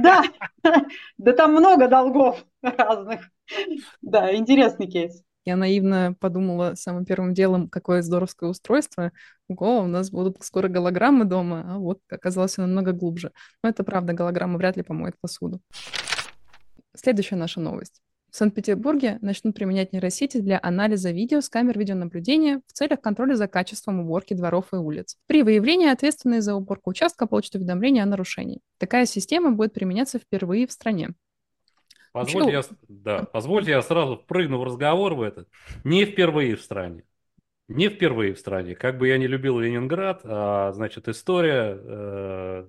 [0.00, 0.22] Да,
[1.18, 3.30] да там много долгов разных.
[4.00, 5.24] Да, интересный кейс.
[5.50, 9.10] Я наивно подумала самым первым делом, какое здоровское устройство.
[9.48, 13.32] Ого, у нас будут скоро голограммы дома, а вот оказалось намного глубже.
[13.64, 15.60] Но это правда, голограмма вряд ли помоет посуду.
[16.94, 18.00] Следующая наша новость.
[18.30, 23.48] В Санкт-Петербурге начнут применять нейросети для анализа видео с камер видеонаблюдения в целях контроля за
[23.48, 25.16] качеством уборки дворов и улиц.
[25.26, 28.60] При выявлении ответственные за уборку участка получат уведомление о нарушении.
[28.78, 31.08] Такая система будет применяться впервые в стране.
[32.12, 35.48] Позвольте я, да, позвольте я сразу прыгну в разговор в этот.
[35.84, 37.04] Не впервые в стране.
[37.68, 38.74] Не впервые в стране.
[38.74, 42.66] Как бы я не любил Ленинград, а, значит, история э,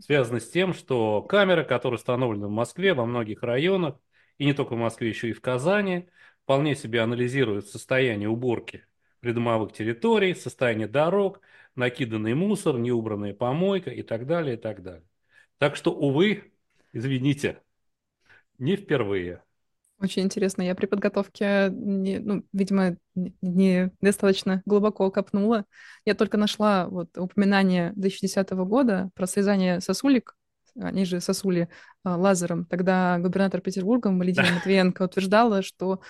[0.00, 3.96] связана с тем, что камеры, которые установлены в Москве, во многих районах,
[4.38, 6.08] и не только в Москве, еще и в Казани,
[6.44, 8.86] вполне себе анализируют состояние уборки
[9.20, 11.40] придомовых территорий, состояние дорог,
[11.74, 15.06] накиданный мусор, неубранная помойка и так далее, и так далее.
[15.58, 16.52] Так что, увы,
[16.92, 17.60] извините,
[18.58, 19.42] не впервые.
[19.98, 20.60] Очень интересно.
[20.62, 25.64] Я при подготовке, не, ну, видимо, не достаточно глубоко копнула.
[26.04, 30.36] Я только нашла вот упоминание 2010 года про связание сосулек,
[30.80, 31.68] они же сосули
[32.04, 32.66] а, лазером.
[32.66, 36.00] Тогда губернатор Петербурга Валентина Матвиенко утверждала, что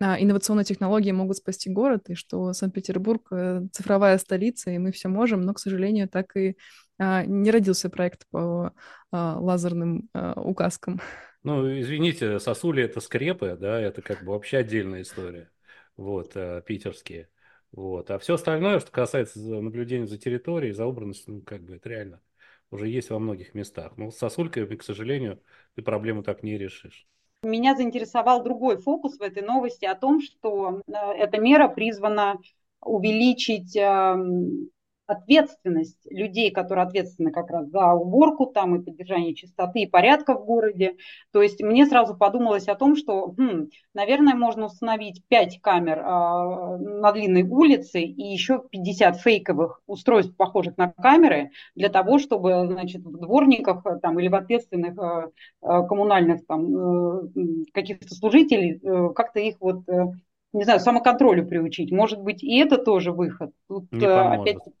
[0.00, 5.08] а, инновационные технологии могут спасти город, и что Санкт-Петербург э, цифровая столица, и мы все
[5.08, 6.56] можем, но, к сожалению, так и
[6.98, 8.72] а, не родился проект по
[9.12, 11.00] лазерным указкам.
[11.44, 15.50] Ну, извините, сосули это скрепы, да, это как бы вообще отдельная история,
[15.96, 17.28] вот, э, питерские.
[17.70, 18.10] Вот.
[18.10, 22.20] А все остальное, что касается наблюдения за территорией, за убранностью, ну, как бы это реально
[22.70, 23.96] уже есть во многих местах.
[23.98, 25.40] Но с сосулькой, к сожалению,
[25.74, 27.06] ты проблему так не решишь.
[27.42, 32.38] Меня заинтересовал другой фокус в этой новости о том, что э, эта мера призвана
[32.80, 34.70] увеличить эм,
[35.06, 40.44] ответственность людей, которые ответственны как раз за уборку там и поддержание чистоты и порядка в
[40.44, 40.96] городе.
[41.32, 46.02] То есть мне сразу подумалось о том, что, хм, наверное, можно установить 5 камер э,
[46.02, 53.02] на длинной улице и еще 50 фейковых устройств, похожих на камеры, для того, чтобы, значит,
[53.02, 57.28] в дворниках э, там, или в ответственных э, коммунальных там, э,
[57.72, 60.06] каких-то служителей э, как-то их вот э,
[60.54, 61.90] не знаю, самоконтролю приучить.
[61.90, 63.50] Может быть, и это тоже выход.
[63.68, 64.73] Тут не опять-таки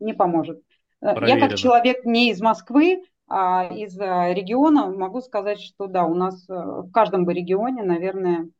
[0.00, 0.62] не поможет.
[1.00, 1.26] Проверено.
[1.26, 6.14] Я как человек не из Москвы, а из э, региона могу сказать, что да, у
[6.14, 8.50] нас э, в каждом бы регионе, наверное,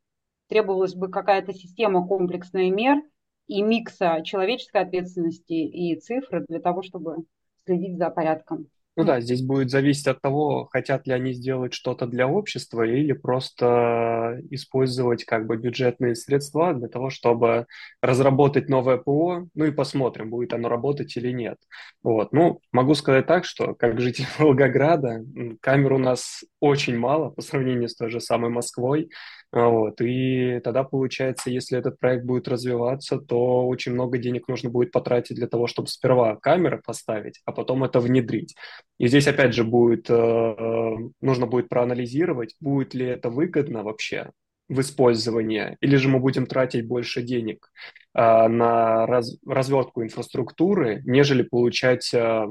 [0.49, 3.03] требовалась бы какая-то система комплексных мер
[3.46, 7.18] и микса человеческой ответственности и цифры для того, чтобы
[7.64, 8.68] следить за порядком.
[8.99, 13.13] Ну да, здесь будет зависеть от того, хотят ли они сделать что-то для общества или
[13.13, 17.67] просто использовать как бы бюджетные средства для того, чтобы
[18.01, 21.59] разработать новое ПО, ну и посмотрим, будет оно работать или нет.
[22.03, 22.33] Вот.
[22.33, 25.23] Ну, могу сказать так, что как житель Волгограда,
[25.61, 29.11] камер у нас очень мало по сравнению с той же самой Москвой.
[29.57, 30.03] Вот.
[30.03, 35.37] И тогда получается, если этот проект будет развиваться, то очень много денег нужно будет потратить
[35.37, 38.55] для того, чтобы сперва камеры поставить, а потом это внедрить.
[38.99, 44.31] И здесь опять же будет, э, нужно будет проанализировать, будет ли это выгодно вообще
[44.69, 47.71] в использовании, или же мы будем тратить больше денег
[48.14, 52.47] э, на раз, развертку инфраструктуры, нежели получать Э,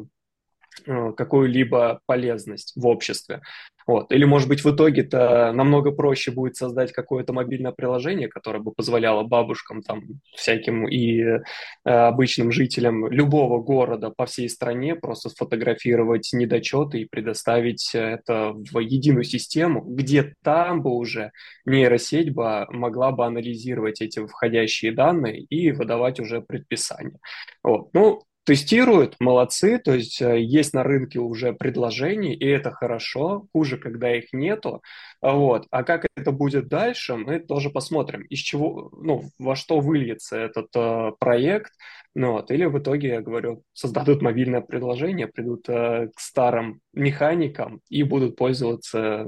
[0.86, 3.42] какую-либо полезность в обществе.
[3.88, 4.12] Вот.
[4.12, 9.24] Или, может быть, в итоге-то намного проще будет создать какое-то мобильное приложение, которое бы позволяло
[9.24, 11.40] бабушкам, там, всяким и э,
[11.84, 19.24] обычным жителям любого города по всей стране просто сфотографировать недочеты и предоставить это в единую
[19.24, 21.32] систему, где там бы уже
[21.66, 27.20] нейросеть бы могла бы анализировать эти входящие данные и выдавать уже предписания.
[27.64, 27.94] Вот.
[27.94, 33.78] Ну, тестируют, молодцы, то есть э, есть на рынке уже предложения, и это хорошо, хуже,
[33.78, 34.82] когда их нету,
[35.22, 35.68] вот.
[35.72, 40.68] А как это будет дальше, мы тоже посмотрим, из чего, ну, во что выльется этот
[40.76, 41.74] э, проект,
[42.14, 42.52] ну, вот.
[42.52, 48.36] или в итоге, я говорю, создадут мобильное предложение, придут э, к старым механикам и будут
[48.36, 49.28] пользоваться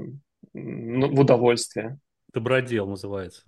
[0.54, 1.98] ну, в удовольствие.
[2.32, 3.42] Добродел называется.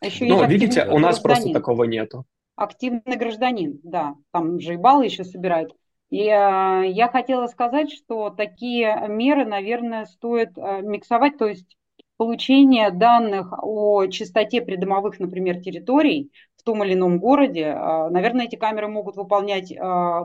[0.00, 2.24] А еще ну, видите, у нас просто такого нету
[2.56, 5.74] активный гражданин, да, там же и баллы еще собирают.
[6.10, 11.76] И э, я хотела сказать, что такие меры, наверное, стоит э, миксовать, то есть
[12.16, 18.56] получение данных о частоте придомовых, например, территорий в том или ином городе, э, наверное, эти
[18.56, 20.24] камеры могут выполнять э,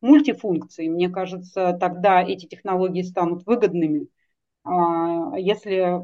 [0.00, 0.88] мультифункции.
[0.88, 4.08] Мне кажется, тогда эти технологии станут выгодными.
[4.64, 6.02] Э, если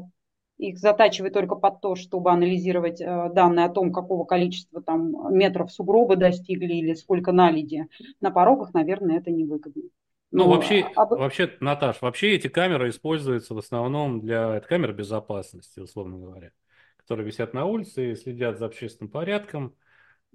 [0.59, 5.71] их затачивать только под то, чтобы анализировать э, данные о том, какого количества там метров
[5.71, 7.87] сугробы достигли или сколько наледи
[8.19, 9.83] на порогах, наверное, это невыгодно.
[10.31, 11.11] Ну, ну вообще, об...
[11.11, 16.51] вообще, Наташ, вообще эти камеры используются в основном для это камер безопасности, условно говоря,
[16.97, 19.73] которые висят на улице и следят за общественным порядком,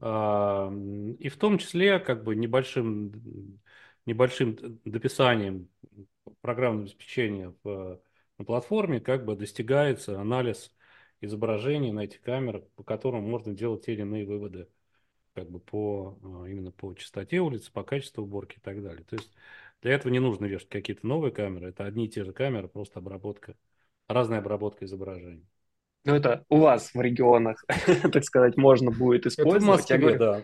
[0.00, 0.72] а,
[1.18, 3.60] и в том числе как бы небольшим,
[4.06, 5.68] небольшим дописанием
[6.40, 8.00] программного обеспечения в
[8.38, 10.74] на платформе как бы достигается анализ
[11.20, 14.68] изображений на этих камерах, по которым можно делать те или иные выводы
[15.34, 19.04] как бы по, а, именно по частоте улицы, по качеству уборки и так далее.
[19.04, 19.30] То есть
[19.82, 23.00] для этого не нужно вешать какие-то новые камеры, это одни и те же камеры, просто
[23.00, 23.56] обработка,
[24.08, 25.46] разная обработка изображений.
[26.04, 27.64] Ну, это у вас в регионах,
[28.12, 29.62] так сказать, можно будет использовать.
[29.62, 30.42] Это в Москве, говорю, да.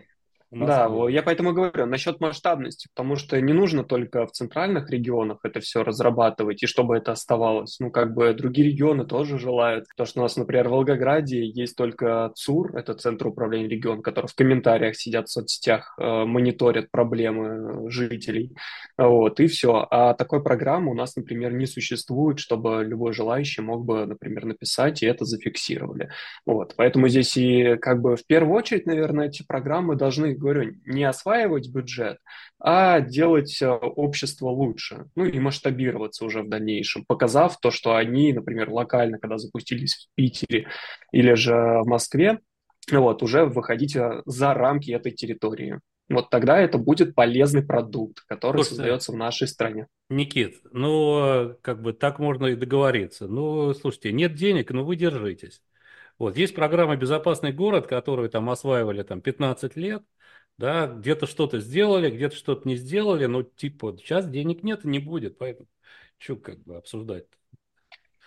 [0.50, 5.60] Да, я поэтому говорю насчет масштабности, потому что не нужно только в центральных регионах это
[5.60, 7.78] все разрабатывать, и чтобы это оставалось.
[7.78, 9.86] Ну, как бы другие регионы тоже желают.
[9.96, 14.26] То, что у нас, например, в Волгограде есть только ЦУР, это Центр управления регион, который
[14.26, 18.52] в комментариях сидят в соцсетях, э, мониторят проблемы жителей.
[18.98, 19.86] Вот, и все.
[19.88, 25.02] А такой программы у нас, например, не существует, чтобы любой желающий мог бы, например, написать,
[25.02, 26.10] и это зафиксировали.
[26.44, 31.04] Вот, поэтому здесь и как бы в первую очередь, наверное, эти программы должны говорю, не
[31.04, 32.18] осваивать бюджет,
[32.58, 38.32] а делать э, общество лучше, ну и масштабироваться уже в дальнейшем, показав то, что они,
[38.32, 40.68] например, локально, когда запустились в Питере
[41.12, 42.40] или же в Москве,
[42.90, 45.80] вот, уже выходить э, за рамки этой территории.
[46.08, 49.86] Вот тогда это будет полезный продукт, который Слушайте, создается в нашей стране.
[50.08, 53.28] Никит, ну, как бы так можно и договориться.
[53.28, 55.62] Ну, слушайте, нет денег, но вы держитесь.
[56.18, 60.02] Вот, есть программа «Безопасный город», которую там осваивали там 15 лет
[60.60, 64.98] да, где-то что-то сделали, где-то что-то не сделали, но типа сейчас денег нет и не
[64.98, 65.68] будет, поэтому
[66.18, 67.24] что как бы обсуждать?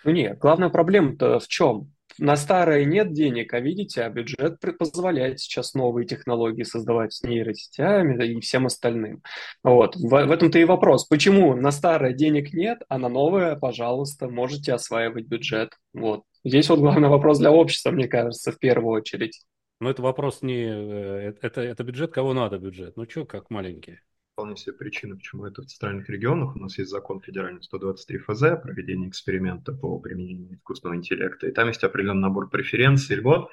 [0.02, 1.92] Ну нет, главная проблема-то в чем?
[2.18, 8.24] На старое нет денег, а видите, а бюджет позволяет сейчас новые технологии создавать с нейросетями
[8.24, 9.22] и всем остальным.
[9.62, 9.96] Вот.
[9.96, 11.06] В, в этом-то и вопрос.
[11.06, 15.70] Почему на старое денег нет, а на новое, пожалуйста, можете осваивать бюджет?
[15.92, 16.22] Вот.
[16.44, 19.40] Здесь вот главный вопрос для общества, мне кажется, в первую очередь.
[19.84, 20.64] Но это вопрос не...
[20.64, 22.96] Э, это, это бюджет, кого надо бюджет.
[22.96, 24.00] Ну что, как маленькие?
[24.32, 26.56] Вполне себе причины, почему это в центральных регионах.
[26.56, 31.48] У нас есть закон федеральный 123 ФЗ, проведение эксперимента по применению искусственного интеллекта.
[31.48, 33.50] И там есть определенный набор преференций, льгот,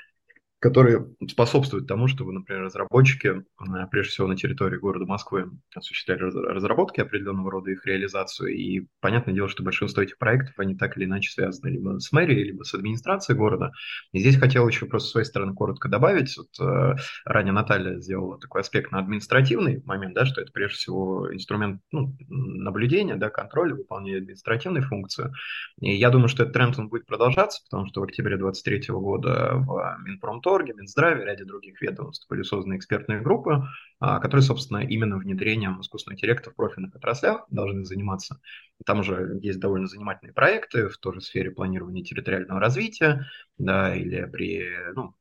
[0.61, 7.01] которые способствуют тому, чтобы, например, разработчики, э, прежде всего на территории города Москвы, осуществляли разработки
[7.01, 8.49] определенного рода их реализацию.
[8.49, 12.43] И понятное дело, что большинство этих проектов, они так или иначе связаны либо с мэрией,
[12.43, 13.71] либо с администрацией города.
[14.11, 16.37] И здесь хотел еще просто с своей стороны коротко добавить.
[16.37, 16.95] Вот, э,
[17.25, 22.15] ранее Наталья сделала такой аспект на административный момент, да, что это прежде всего инструмент ну,
[22.29, 25.33] наблюдения, да, контроля, выполнения административной функции.
[25.79, 29.53] И я думаю, что этот тренд он будет продолжаться, потому что в октябре 2023 года
[29.55, 33.63] в Минпромторге Минпромторге, Минздраве, ряде других ведомств были созданы экспертные группы,
[33.99, 38.41] а, которые, собственно, именно внедрением искусственного интеллекта в профильных отраслях должны заниматься.
[38.85, 43.25] Там уже есть довольно занимательные проекты в той же сфере планирования территориального развития,
[43.57, 45.15] да, или при ну,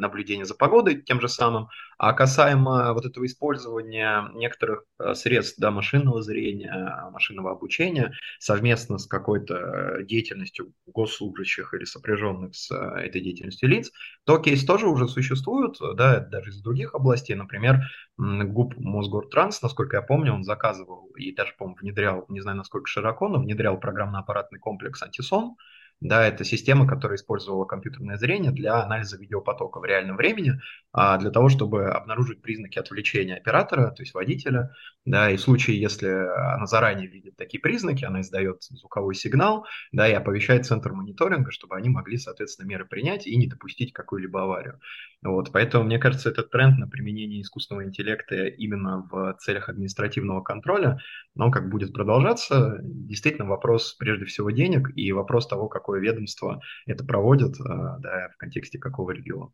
[0.00, 1.68] наблюдения за погодой тем же самым.
[1.98, 9.06] А касаемо вот этого использования некоторых э, средств да, машинного зрения, машинного обучения совместно с
[9.06, 13.92] какой-то деятельностью госслужащих или сопряженных с э, этой деятельностью лиц,
[14.24, 17.34] то кейс тоже уже существует, да, даже из других областей.
[17.34, 17.82] Например,
[18.16, 23.28] ГУП Мосгортранс, насколько я помню, он заказывал и даже, по-моему, внедрял, не знаю, насколько широко,
[23.28, 25.56] но внедрял программно-аппаратный комплекс «Антисон»,
[26.00, 30.60] да, это система, которая использовала компьютерное зрение для анализа видеопотока в реальном времени,
[30.92, 34.74] а для того, чтобы обнаружить признаки отвлечения оператора, то есть водителя.
[35.04, 40.08] Да, и в случае, если она заранее видит такие признаки, она издает звуковой сигнал, да,
[40.08, 44.80] и оповещает центр мониторинга, чтобы они могли, соответственно, меры принять и не допустить какую-либо аварию.
[45.22, 50.98] Вот, поэтому, мне кажется, этот тренд на применение искусственного интеллекта именно в целях административного контроля,
[51.36, 52.78] он как будет продолжаться.
[52.82, 57.64] Действительно, вопрос прежде всего денег и вопрос того, какое ведомство это проводит, э,
[58.00, 59.50] да, в контексте какого региона.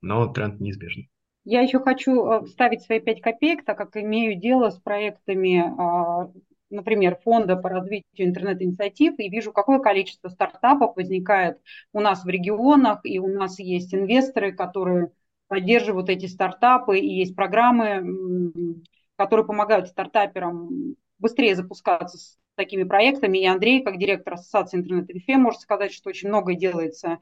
[0.00, 1.08] Но тренд неизбежен.
[1.44, 6.30] Я еще хочу э, вставить свои пять копеек, так как имею дело с проектами а,
[6.70, 11.58] например, фонда по развитию интернет-инициатив и вижу, какое количество стартапов возникает
[11.92, 15.10] у нас в регионах, и у нас есть инвесторы, которые
[15.48, 18.82] поддерживают эти стартапы, и есть программы,
[19.16, 22.18] которые помогают стартаперам быстрее запускаться
[22.56, 23.38] такими проектами.
[23.38, 27.18] И Андрей, как директор Ассоциации интернет-ИФЕ, может сказать, что очень многое делается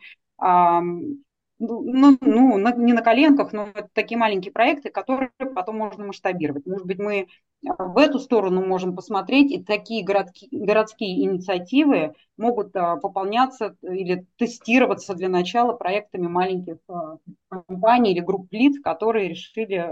[1.63, 6.67] ну, ну, не на коленках, но это такие маленькие проекты, которые потом можно масштабировать.
[6.67, 7.29] Может быть, мы
[7.67, 14.27] а, в эту сторону можем посмотреть, и такие городки, городские инициативы могут а, пополняться или
[14.37, 17.19] тестироваться для начала проектами маленьких а,
[17.49, 19.85] компаний или групп лиц, которые решили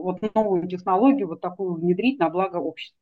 [0.00, 2.98] вот новую технологию вот такую внедрить на благо общества.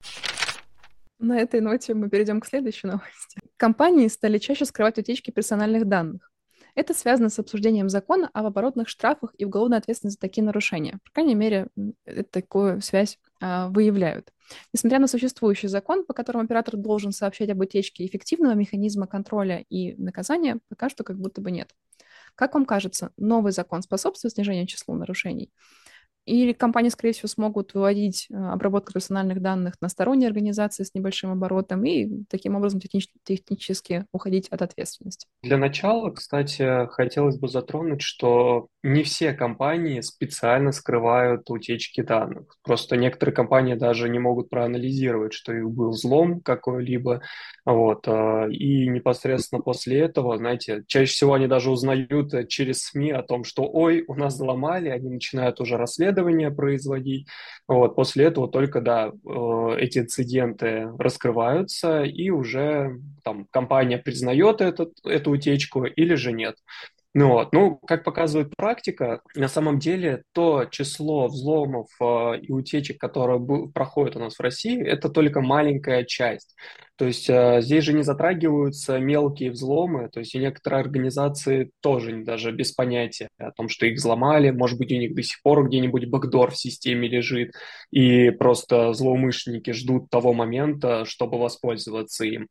[1.18, 3.40] На этой ноте мы перейдем к следующей новости.
[3.56, 6.30] Компании стали чаще скрывать утечки персональных данных.
[6.74, 11.00] Это связано с обсуждением закона об оборотных штрафах и уголовной ответственности за такие нарушения.
[11.04, 11.66] По крайней мере,
[12.04, 14.32] это такую связь а, выявляют.
[14.72, 19.96] Несмотря на существующий закон, по которому оператор должен сообщать об утечке эффективного механизма контроля и
[19.96, 21.74] наказания, пока что как будто бы нет.
[22.36, 25.50] Как вам кажется, новый закон способствует снижению числа нарушений?
[26.28, 31.30] Или компании, скорее всего, смогут выводить э, обработку персональных данных на сторонние организации с небольшим
[31.30, 35.26] оборотом и таким образом технич- технически уходить от ответственности.
[35.42, 42.58] Для начала, кстати, хотелось бы затронуть, что не все компании специально скрывают утечки данных.
[42.62, 47.22] Просто некоторые компании даже не могут проанализировать, что их был взлом какой-либо.
[47.64, 48.06] Вот.
[48.06, 53.44] Э, и непосредственно после этого, знаете, чаще всего они даже узнают через СМИ о том,
[53.44, 57.26] что ой, у нас взломали, они начинают уже расследовать, расследование производить.
[57.66, 64.92] Вот, после этого только, да, э, эти инциденты раскрываются, и уже там компания признает этот,
[65.04, 66.56] эту утечку или же нет.
[67.18, 67.52] Ну, вот.
[67.52, 73.40] ну, как показывает практика, на самом деле то число взломов э, и утечек, которые
[73.74, 76.54] проходят у нас в России, это только маленькая часть.
[76.94, 82.22] То есть э, здесь же не затрагиваются мелкие взломы, то есть и некоторые организации тоже
[82.22, 85.66] даже без понятия о том, что их взломали, может быть, у них до сих пор
[85.66, 87.50] где-нибудь бэкдор в системе лежит,
[87.90, 92.46] и просто злоумышленники ждут того момента, чтобы воспользоваться им.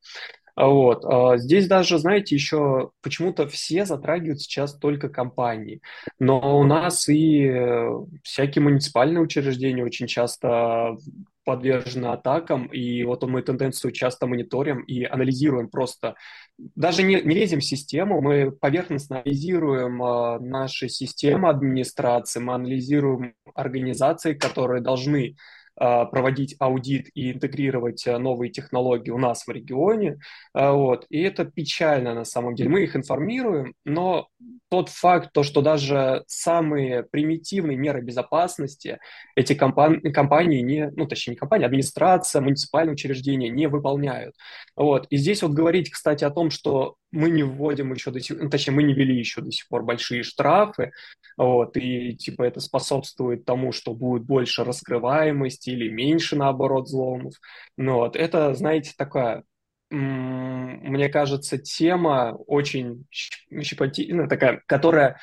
[0.57, 1.05] А вот.
[1.05, 5.81] А здесь даже, знаете, еще почему-то все затрагивают сейчас только компании.
[6.17, 7.89] Но у нас и э,
[8.23, 10.97] всякие муниципальные учреждения очень часто
[11.45, 16.15] подвержены атакам, и вот мы тенденцию часто мониторим и анализируем просто.
[16.57, 23.35] Даже не, не лезем в систему, мы поверхностно анализируем э, наши системы администрации, мы анализируем
[23.53, 25.35] организации, которые должны
[25.77, 30.19] проводить аудит и интегрировать а, новые технологии у нас в регионе.
[30.53, 31.05] А, вот.
[31.09, 32.69] И это печально на самом деле.
[32.69, 34.27] Мы их информируем, но
[34.69, 38.99] тот факт, то, что даже самые примитивные меры безопасности
[39.35, 44.35] эти компании, компании не, ну, точнее, не компании, администрация, муниципальные учреждения не выполняют.
[44.75, 45.05] Вот.
[45.09, 48.49] И здесь вот говорить, кстати, о том, что мы не вводим еще до сих ну,
[48.49, 50.91] точнее, мы не ввели еще до сих пор большие штрафы,
[51.37, 57.33] вот, и типа это способствует тому, что будет больше раскрываемости или меньше, наоборот, взломов.
[57.77, 59.43] Ну, вот, это, знаете, такая
[59.89, 65.19] мне кажется, тема очень щепотильная, такая, которая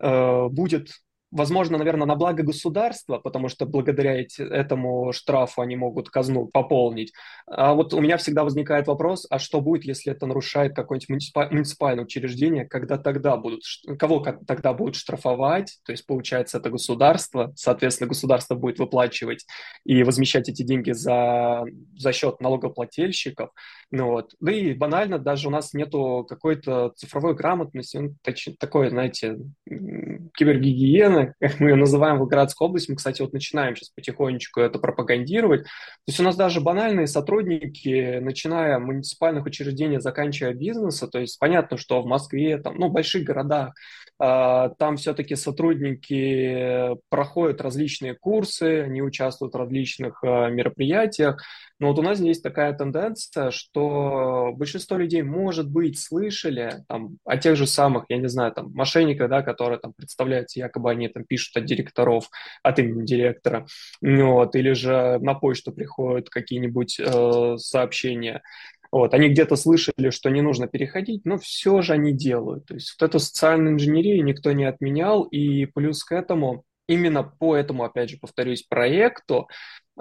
[0.00, 0.88] э, будет
[1.30, 7.12] Возможно, наверное, на благо государства, потому что благодаря этому штрафу они могут казну пополнить.
[7.46, 12.04] А вот у меня всегда возникает вопрос, а что будет, если это нарушает какое-нибудь муниципальное
[12.04, 13.60] учреждение, когда тогда будут,
[13.98, 15.78] кого тогда будут штрафовать?
[15.84, 19.44] То есть, получается, это государство, соответственно, государство будет выплачивать
[19.84, 21.64] и возмещать эти деньги за,
[21.94, 23.50] за счет налогоплательщиков.
[23.90, 24.34] Ну вот.
[24.38, 28.14] Да и банально, даже у нас нету какой-то цифровой грамотности, ну,
[28.58, 32.90] такой, знаете, кибергигиены, как мы ее называем в Волгоградской области.
[32.90, 35.62] Мы, кстати, вот начинаем сейчас потихонечку это пропагандировать.
[35.62, 35.68] То
[36.08, 42.02] есть у нас даже банальные сотрудники, начиная муниципальных учреждений, заканчивая бизнеса, то есть понятно, что
[42.02, 43.72] в Москве, там, ну, в больших городах,
[44.18, 51.42] а, там все-таки сотрудники проходят различные курсы, они участвуют в различных а, мероприятиях.
[51.80, 57.36] Но вот у нас есть такая тенденция, что большинство людей, может быть, слышали там, о
[57.36, 61.24] тех же самых, я не знаю, там, мошенниках, да, которые там представляются, якобы они там
[61.24, 62.28] пишут от директоров,
[62.62, 63.66] от имени директора,
[64.00, 68.42] вот, или же на почту приходят какие-нибудь э, сообщения.
[68.90, 72.66] Вот, они где-то слышали, что не нужно переходить, но все же они делают.
[72.66, 77.54] То есть вот эту социальную инженерию никто не отменял, и плюс к этому, именно по
[77.54, 79.48] этому, опять же, повторюсь, проекту,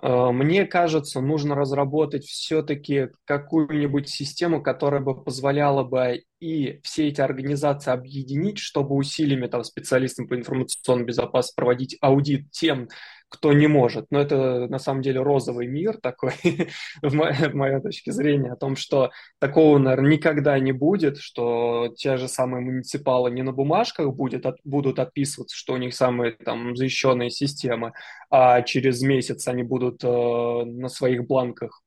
[0.01, 7.91] мне кажется, нужно разработать все-таки какую-нибудь систему, которая бы позволяла бы и все эти организации
[7.91, 12.89] объединить, чтобы усилиями там, специалистам по информационной безопасности проводить аудит тем
[13.29, 14.07] кто не может.
[14.09, 16.33] Но это на самом деле розовый мир такой,
[17.01, 22.17] в, в моей точке зрения, о том, что такого, наверное, никогда не будет, что те
[22.17, 26.75] же самые муниципалы не на бумажках будет, от, будут отписываться, что у них самые там
[26.75, 27.93] защищенные системы,
[28.29, 31.81] а через месяц они будут э, на своих бланках,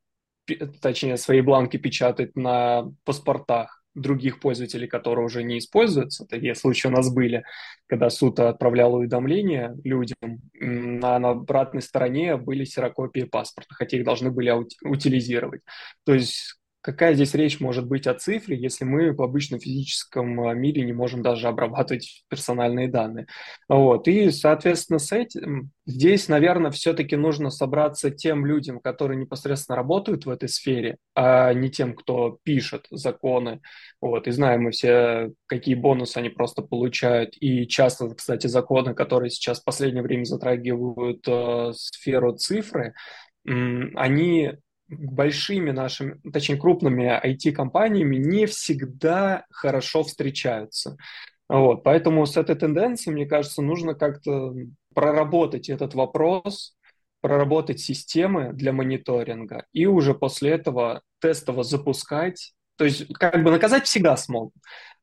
[0.81, 6.27] точнее, свои бланки печатать на паспортах других пользователей, которые уже не используются.
[6.27, 7.45] Такие случаи у нас были,
[7.87, 10.41] когда суд отправлял уведомления людям,
[11.03, 15.63] а на обратной стороне были серокопии паспорта, хотя их должны были утилизировать.
[16.05, 20.55] То есть какая здесь речь может быть о цифре, если мы в обычном физическом а,
[20.55, 23.27] мире не можем даже обрабатывать персональные данные.
[23.69, 24.09] Вот.
[24.09, 30.31] И, соответственно, с этим здесь, наверное, все-таки нужно собраться тем людям, которые непосредственно работают в
[30.31, 33.61] этой сфере, а не тем, кто пишет законы.
[34.01, 34.27] Вот.
[34.27, 37.37] И знаем мы все, какие бонусы они просто получают.
[37.41, 42.95] И часто, кстати, законы, которые сейчас в последнее время затрагивают э, сферу цифры,
[43.45, 44.53] они
[44.91, 50.97] большими нашими, точнее крупными IT-компаниями не всегда хорошо встречаются.
[51.49, 54.55] Вот, поэтому с этой тенденцией, мне кажется, нужно как-то
[54.95, 56.77] проработать этот вопрос,
[57.21, 62.55] проработать системы для мониторинга и уже после этого тестово запускать.
[62.77, 64.55] То есть как бы наказать всегда смогут,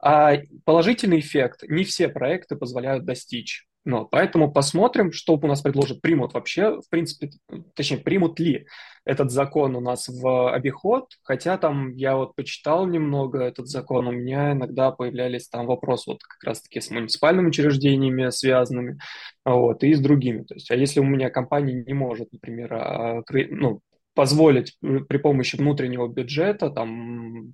[0.01, 3.66] а положительный эффект не все проекты позволяют достичь.
[3.89, 6.01] Ну, поэтому посмотрим, что у нас предложат.
[6.01, 7.29] Примут вообще, в принципе,
[7.73, 8.67] точнее, примут ли
[9.05, 11.13] этот закон у нас в обиход.
[11.23, 16.21] Хотя там я вот почитал немного этот закон, у меня иногда появлялись там вопросы вот
[16.21, 18.99] как раз-таки с муниципальными учреждениями связанными,
[19.45, 20.43] вот, и с другими.
[20.43, 23.79] То есть, а если у меня компания не может, например, а, ну,
[24.13, 27.53] позволить при помощи внутреннего бюджета там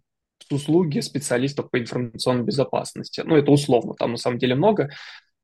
[0.50, 3.22] услуги специалистов по информационной безопасности.
[3.24, 4.90] Ну, это условно, там на самом деле много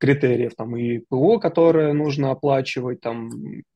[0.00, 3.30] критериев, там и ПО, которое нужно оплачивать, там,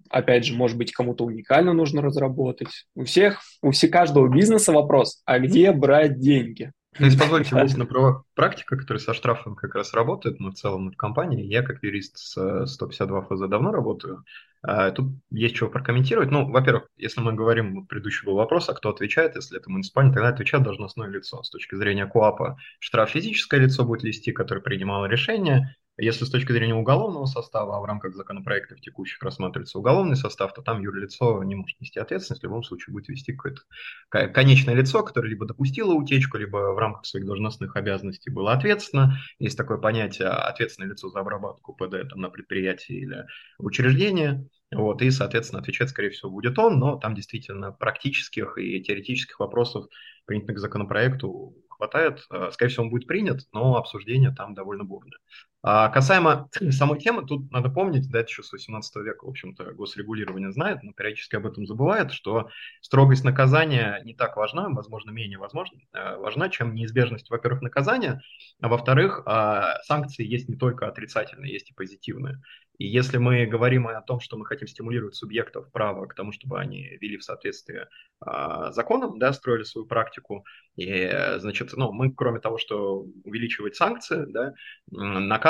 [0.08, 2.86] опять же, может быть, кому-то уникально нужно разработать.
[2.94, 6.72] У всех, у всех каждого бизнеса вопрос, а где брать деньги?
[6.98, 7.86] Ну, если позвольте, есть на
[8.34, 11.44] практика, которая со штрафом как раз работает, но в целом в компании.
[11.44, 14.24] Я как юрист с 152 ФЗ давно работаю.
[14.62, 16.30] А, тут есть чего прокомментировать.
[16.30, 20.28] Ну, во-первых, если мы говорим, предыдущий был вопрос, а кто отвечает, если это муниципальный, тогда
[20.28, 21.42] отвечает должностное лицо.
[21.42, 26.52] С точки зрения КОАПа штраф физическое лицо будет вести, которое принимало решение, если с точки
[26.52, 31.54] зрения уголовного состава, а в рамках законопроектов текущих рассматривается уголовный состав, то там юрлицо не
[31.54, 33.62] может нести ответственность, в любом случае будет вести какое-то
[34.10, 39.18] конечное лицо, которое либо допустило утечку, либо в рамках своих должностных обязанностей было ответственно.
[39.38, 43.26] Есть такое понятие ответственное лицо за обработку ПД там, на предприятии или
[43.58, 44.48] учреждении.
[44.72, 49.86] Вот, и, соответственно, отвечать, скорее всего, будет он, но там действительно практических и теоретических вопросов,
[50.24, 52.26] принятых к законопроекту, хватает.
[52.52, 55.18] Скорее всего, он будет принят, но обсуждение там довольно бурное.
[55.66, 59.72] А касаемо самой темы, тут надо помнить, да, это еще с 18 века, в общем-то,
[59.72, 62.50] госрегулирование знает, но периодически об этом забывает, что
[62.82, 68.20] строгость наказания не так важна, возможно, менее возможно, э, важна, чем неизбежность, во-первых, наказания,
[68.60, 72.42] а во-вторых, а, санкции есть не только отрицательные, есть и позитивные.
[72.78, 76.58] И если мы говорим о том, что мы хотим стимулировать субъектов права к тому, чтобы
[76.58, 77.86] они вели в соответствии
[78.26, 80.44] э, законам, да, строили свою практику,
[80.76, 84.54] и, значит, ну, мы, кроме того, что увеличивать санкции, да,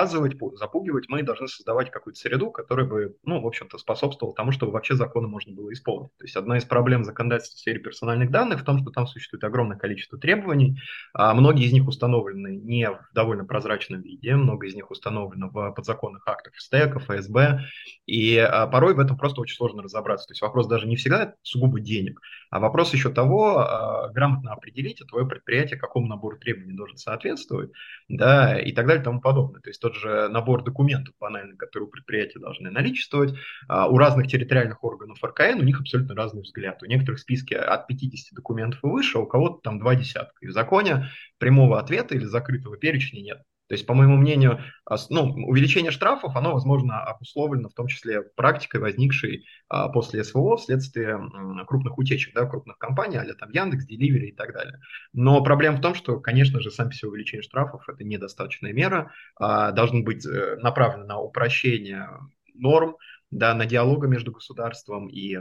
[0.04, 4.72] наказывать, запугивать, мы должны создавать какую-то среду, которая бы, ну, в общем-то, способствовала тому, чтобы
[4.72, 6.10] вообще законы можно было исполнить.
[6.18, 9.44] То есть одна из проблем законодательства в сфере персональных данных в том, что там существует
[9.44, 10.78] огромное количество требований,
[11.14, 15.72] а многие из них установлены не в довольно прозрачном виде, много из них установлено в
[15.72, 17.60] подзаконных актах СТЭКов, ФСБ,
[18.06, 20.28] и а, порой в этом просто очень сложно разобраться.
[20.28, 22.20] То есть вопрос даже не всегда сугубо денег,
[22.54, 27.72] а вопрос еще того, а, грамотно определить, это твое предприятие какому набору требований должен соответствовать,
[28.08, 29.60] да, и так далее и тому подобное.
[29.60, 33.34] То есть тот же набор документов банально, которые у предприятия должны наличествовать,
[33.66, 36.80] а, у разных территориальных органов РКН у них абсолютно разный взгляд.
[36.84, 40.36] У некоторых списки от 50 документов и выше, а у кого-то там два десятка.
[40.40, 43.42] И в законе прямого ответа или закрытого перечня нет.
[43.68, 44.60] То есть, по моему мнению,
[45.08, 51.10] ну, увеличение штрафов, оно, возможно, обусловлено в том числе практикой, возникшей а, после СВО вследствие
[51.10, 54.80] м, крупных утечек, да, крупных компаний, а там Яндекс, Деливери и так далее.
[55.14, 59.72] Но проблема в том, что, конечно же, сам все увеличение штрафов– это недостаточная мера, а,
[60.02, 62.08] быть э, направлены на упрощение
[62.52, 62.96] норм,
[63.30, 65.38] да, на диалога между государством и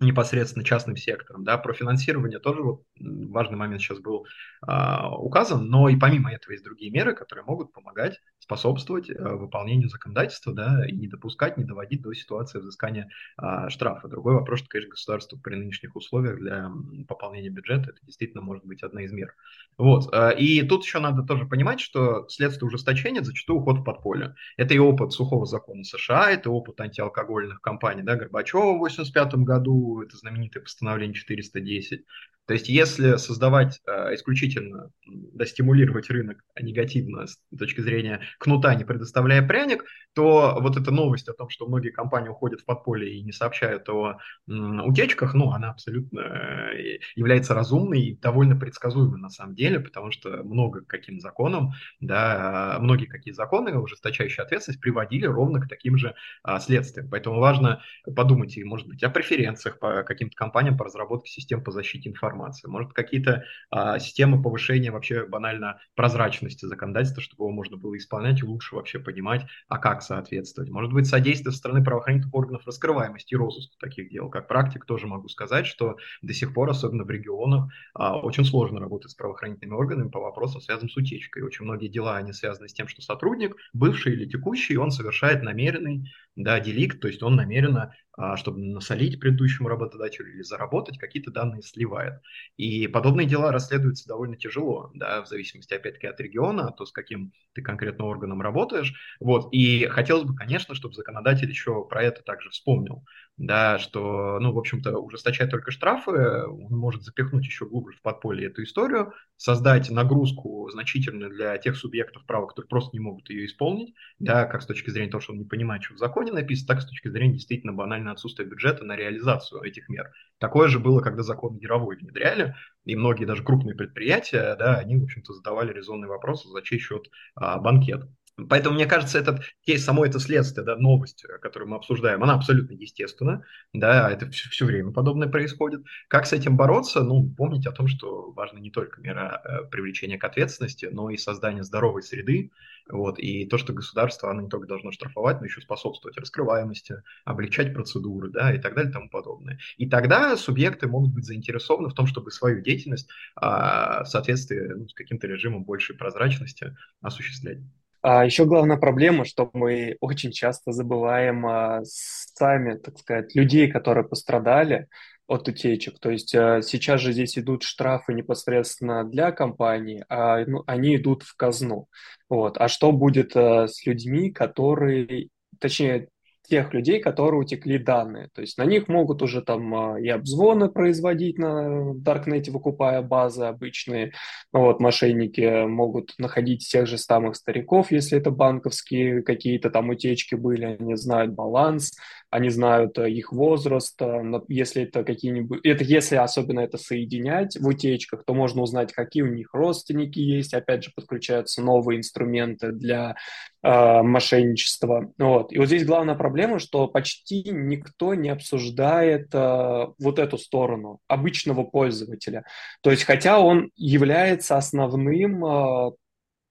[0.00, 1.44] непосредственно частным сектором.
[1.44, 4.26] Да, про финансирование тоже вот важный момент сейчас был
[4.62, 9.88] а, указан, но и помимо этого есть другие меры, которые могут помогать способствовать а, выполнению
[9.88, 14.08] законодательства да, и не допускать, не доводить до ситуации взыскания а, штрафа.
[14.08, 16.70] Другой вопрос, что, конечно, государство при нынешних условиях для
[17.06, 19.34] пополнения бюджета это действительно может быть одна из мер.
[19.76, 20.12] Вот.
[20.12, 24.34] А, и тут еще надо тоже понимать, что следствие ужесточения зачастую уход в подполье.
[24.56, 29.89] Это и опыт сухого закона США, это опыт антиалкогольных кампаний да, Горбачева в 1985 году,
[30.02, 32.04] это знаменитое постановление 410.
[32.50, 38.82] То есть если создавать э, исключительно, да, стимулировать рынок негативно с точки зрения кнута, не
[38.82, 39.84] предоставляя пряник,
[40.14, 43.88] то вот эта новость о том, что многие компании уходят в подполье и не сообщают
[43.88, 50.10] о утечках, ну, она абсолютно э, является разумной и довольно предсказуемой на самом деле, потому
[50.10, 56.16] что много каким законам, да, многие какие законы, ужесточающие ответственность, приводили ровно к таким же
[56.42, 57.08] а, следствиям.
[57.10, 57.80] Поэтому важно
[58.16, 62.39] подумать, и, может быть, о преференциях по каким-то компаниям по разработке систем по защите информации,
[62.66, 68.74] может, какие-то а, системы повышения вообще банально прозрачности законодательства, чтобы его можно было исполнять лучше
[68.74, 70.70] вообще понимать, а как соответствовать.
[70.70, 74.28] Может быть, содействие со стороны правоохранительных органов раскрываемости и розыску таких дел.
[74.28, 78.80] Как практик тоже могу сказать, что до сих пор, особенно в регионах, а, очень сложно
[78.80, 81.42] работать с правоохранительными органами по вопросам, связанным с утечкой.
[81.42, 86.10] Очень многие дела, они связаны с тем, что сотрудник, бывший или текущий, он совершает намеренный
[86.42, 91.62] да, деликт, то есть он намеренно а, чтобы насолить предыдущему работодателю или заработать, какие-то данные
[91.62, 92.20] сливает.
[92.58, 97.32] И подобные дела расследуются довольно тяжело, да, в зависимости, опять-таки, от региона, то, с каким
[97.54, 98.92] ты конкретно органом работаешь.
[99.20, 99.48] Вот.
[99.52, 103.04] И хотелось бы, конечно, чтобы законодатель еще про это также вспомнил,
[103.40, 108.48] да, что, ну, в общем-то, ужесточать только штрафы, он может запихнуть еще глубже в подполье
[108.48, 113.94] эту историю, создать нагрузку значительную для тех субъектов права, которые просто не могут ее исполнить,
[114.18, 116.78] да, как с точки зрения того, что он не понимает, что в законе написано, так
[116.78, 120.12] и с точки зрения действительно банально отсутствия бюджета на реализацию этих мер.
[120.36, 125.04] Такое же было, когда закон Яровой внедряли, и многие даже крупные предприятия, да, они, в
[125.04, 128.02] общем-то, задавали резонные вопросы, за чей счет а, банкет.
[128.48, 132.74] Поэтому, мне кажется, этот кейс, само это следствие, да, новость, которую мы обсуждаем, она абсолютно
[132.74, 135.82] естественна, да, это все, все время подобное происходит.
[136.08, 137.02] Как с этим бороться?
[137.02, 141.16] Ну, помните о том, что важно не только мера э, привлечения к ответственности, но и
[141.16, 142.50] создание здоровой среды,
[142.88, 147.74] вот, и то, что государство, оно не только должно штрафовать, но еще способствовать раскрываемости, облегчать
[147.74, 149.58] процедуры, да, и так далее, и тому подобное.
[149.76, 154.88] И тогда субъекты могут быть заинтересованы в том, чтобы свою деятельность а, в соответствии ну,
[154.88, 157.58] с каким-то режимом большей прозрачности осуществлять.
[158.02, 164.08] А еще главная проблема, что мы очень часто забываем а, сами, так сказать, людей, которые
[164.08, 164.88] пострадали
[165.26, 165.98] от утечек.
[166.00, 171.22] То есть а, сейчас же здесь идут штрафы непосредственно для компании, а ну, они идут
[171.24, 171.88] в казну.
[172.28, 172.56] Вот.
[172.58, 175.28] А что будет а, с людьми, которые,
[175.58, 176.08] точнее,
[176.50, 178.28] тех людей, которые утекли данные.
[178.34, 183.44] То есть на них могут уже там а, и обзвоны производить на Даркнете, выкупая базы
[183.44, 184.12] обычные.
[184.52, 190.76] Вот, мошенники могут находить тех же самых стариков, если это банковские какие-то там утечки были,
[190.80, 191.92] они знают баланс,
[192.30, 197.66] они знают э, их возраст, э, если это какие-нибудь, это если особенно это соединять в
[197.66, 203.16] утечках, то можно узнать, какие у них родственники есть, опять же, подключаются новые инструменты для
[203.62, 205.12] э, мошенничества.
[205.18, 205.52] Вот.
[205.52, 211.64] И вот здесь главная проблема, что почти никто не обсуждает э, вот эту сторону обычного
[211.64, 212.44] пользователя.
[212.80, 215.90] То есть, хотя он является основным э,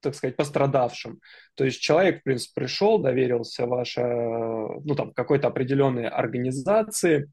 [0.02, 1.20] так сказать, пострадавшим.
[1.56, 4.04] То есть человек, в принципе, пришел, доверился вашей,
[4.84, 7.32] ну, там, какой-то определенной организации,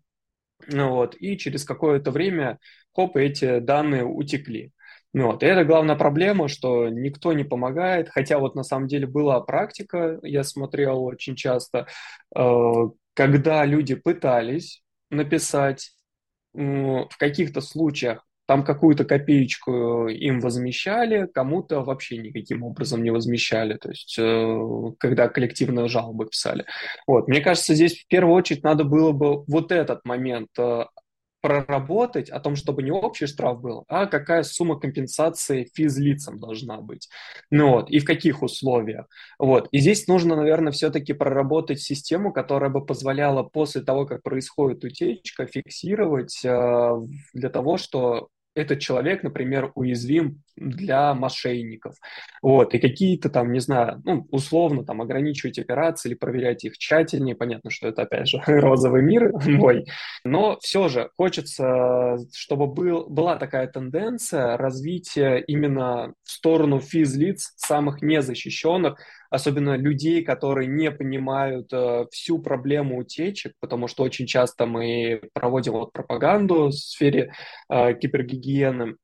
[0.68, 2.58] ну, вот, и через какое-то время,
[2.94, 4.72] хоп, эти данные утекли.
[5.12, 5.42] Ну, вот.
[5.42, 10.18] И это главная проблема, что никто не помогает, хотя вот на самом деле была практика,
[10.22, 11.86] я смотрел очень часто,
[12.36, 12.40] э,
[13.14, 15.92] когда люди пытались написать,
[16.56, 23.90] в каких-то случаях там какую-то копеечку им возмещали, кому-то вообще никаким образом не возмещали, то
[23.90, 26.64] есть э, когда коллективные жалобы писали.
[27.06, 27.28] Вот.
[27.28, 30.84] Мне кажется, здесь в первую очередь надо было бы вот этот момент э,
[31.46, 37.08] проработать о том, чтобы не общий штраф был, а какая сумма компенсации физлицам должна быть.
[37.50, 39.06] Ну вот, и в каких условиях.
[39.38, 39.68] Вот.
[39.70, 45.46] И здесь нужно, наверное, все-таки проработать систему, которая бы позволяла после того, как происходит утечка,
[45.46, 46.90] фиксировать э,
[47.32, 51.96] для того, что этот человек, например, уязвим для мошенников.
[52.42, 57.36] Вот, и какие-то там, не знаю, ну, условно там ограничивать операции или проверять их тщательнее.
[57.36, 59.86] Понятно, что это, опять же, розовый мир мой.
[60.24, 68.02] Но все же хочется, чтобы был, была такая тенденция развития именно в сторону физлиц, самых
[68.02, 68.98] незащищенных,
[69.30, 75.72] особенно людей, которые не понимают э, всю проблему утечек, потому что очень часто мы проводим
[75.72, 77.32] вот пропаганду в сфере
[77.68, 78.96] э, кибергигиены,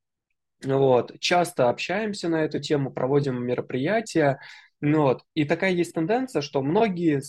[0.64, 4.40] вот, часто общаемся на эту тему, проводим мероприятия,
[4.80, 7.22] ну вот, и такая есть тенденция, что многие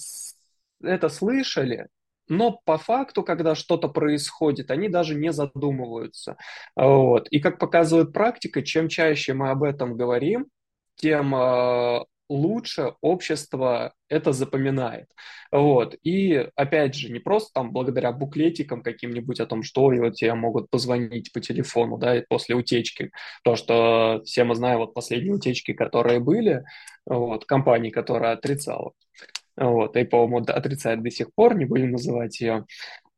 [0.82, 1.88] это слышали,
[2.28, 6.38] но по факту, когда что-то происходит, они даже не задумываются.
[6.76, 7.28] Вот.
[7.30, 10.48] И как показывает практика, чем чаще мы об этом говорим,
[10.96, 15.08] тем э, лучше общество это запоминает.
[15.52, 15.96] Вот.
[16.04, 20.70] И опять же, не просто там благодаря буклетикам каким-нибудь о том, что вот тебе могут
[20.70, 23.12] позвонить по телефону, да, после утечки.
[23.44, 26.64] То, что все мы знаем, вот последние утечки, которые были,
[27.06, 28.94] вот, компании, которая отрицала.
[29.56, 32.66] Вот, и, по-моему, отрицает до сих пор, не будем называть ее,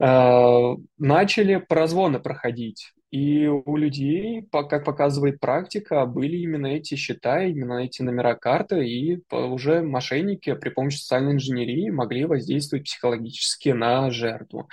[0.01, 7.83] э, начали прозвоны проходить и у людей, как показывает практика, были именно эти счета, именно
[7.83, 14.69] эти номера карты, и уже мошенники при помощи социальной инженерии могли воздействовать психологически на жертву.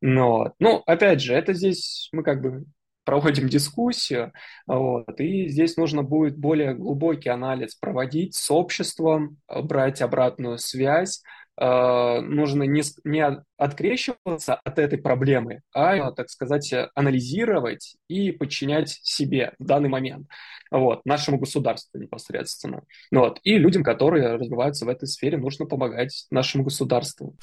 [0.00, 2.64] Но, ну, опять же, это здесь мы как бы
[3.04, 4.32] проводим дискуссию,
[4.66, 11.22] вот, и здесь нужно будет более глубокий анализ проводить с обществом, брать обратную связь,
[11.60, 19.64] нужно не, не открещиваться от этой проблемы, а, так сказать, анализировать и подчинять себе в
[19.64, 20.26] данный момент,
[20.70, 22.82] вот, нашему государству непосредственно.
[23.10, 23.40] Вот.
[23.42, 27.36] И людям, которые развиваются в этой сфере, нужно помогать нашему государству.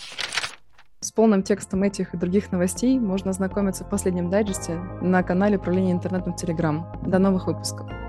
[1.00, 5.92] С полным текстом этих и других новостей можно ознакомиться в последнем дайджесте на канале управления
[5.92, 7.08] интернетом Telegram.
[7.08, 8.07] До новых выпусков!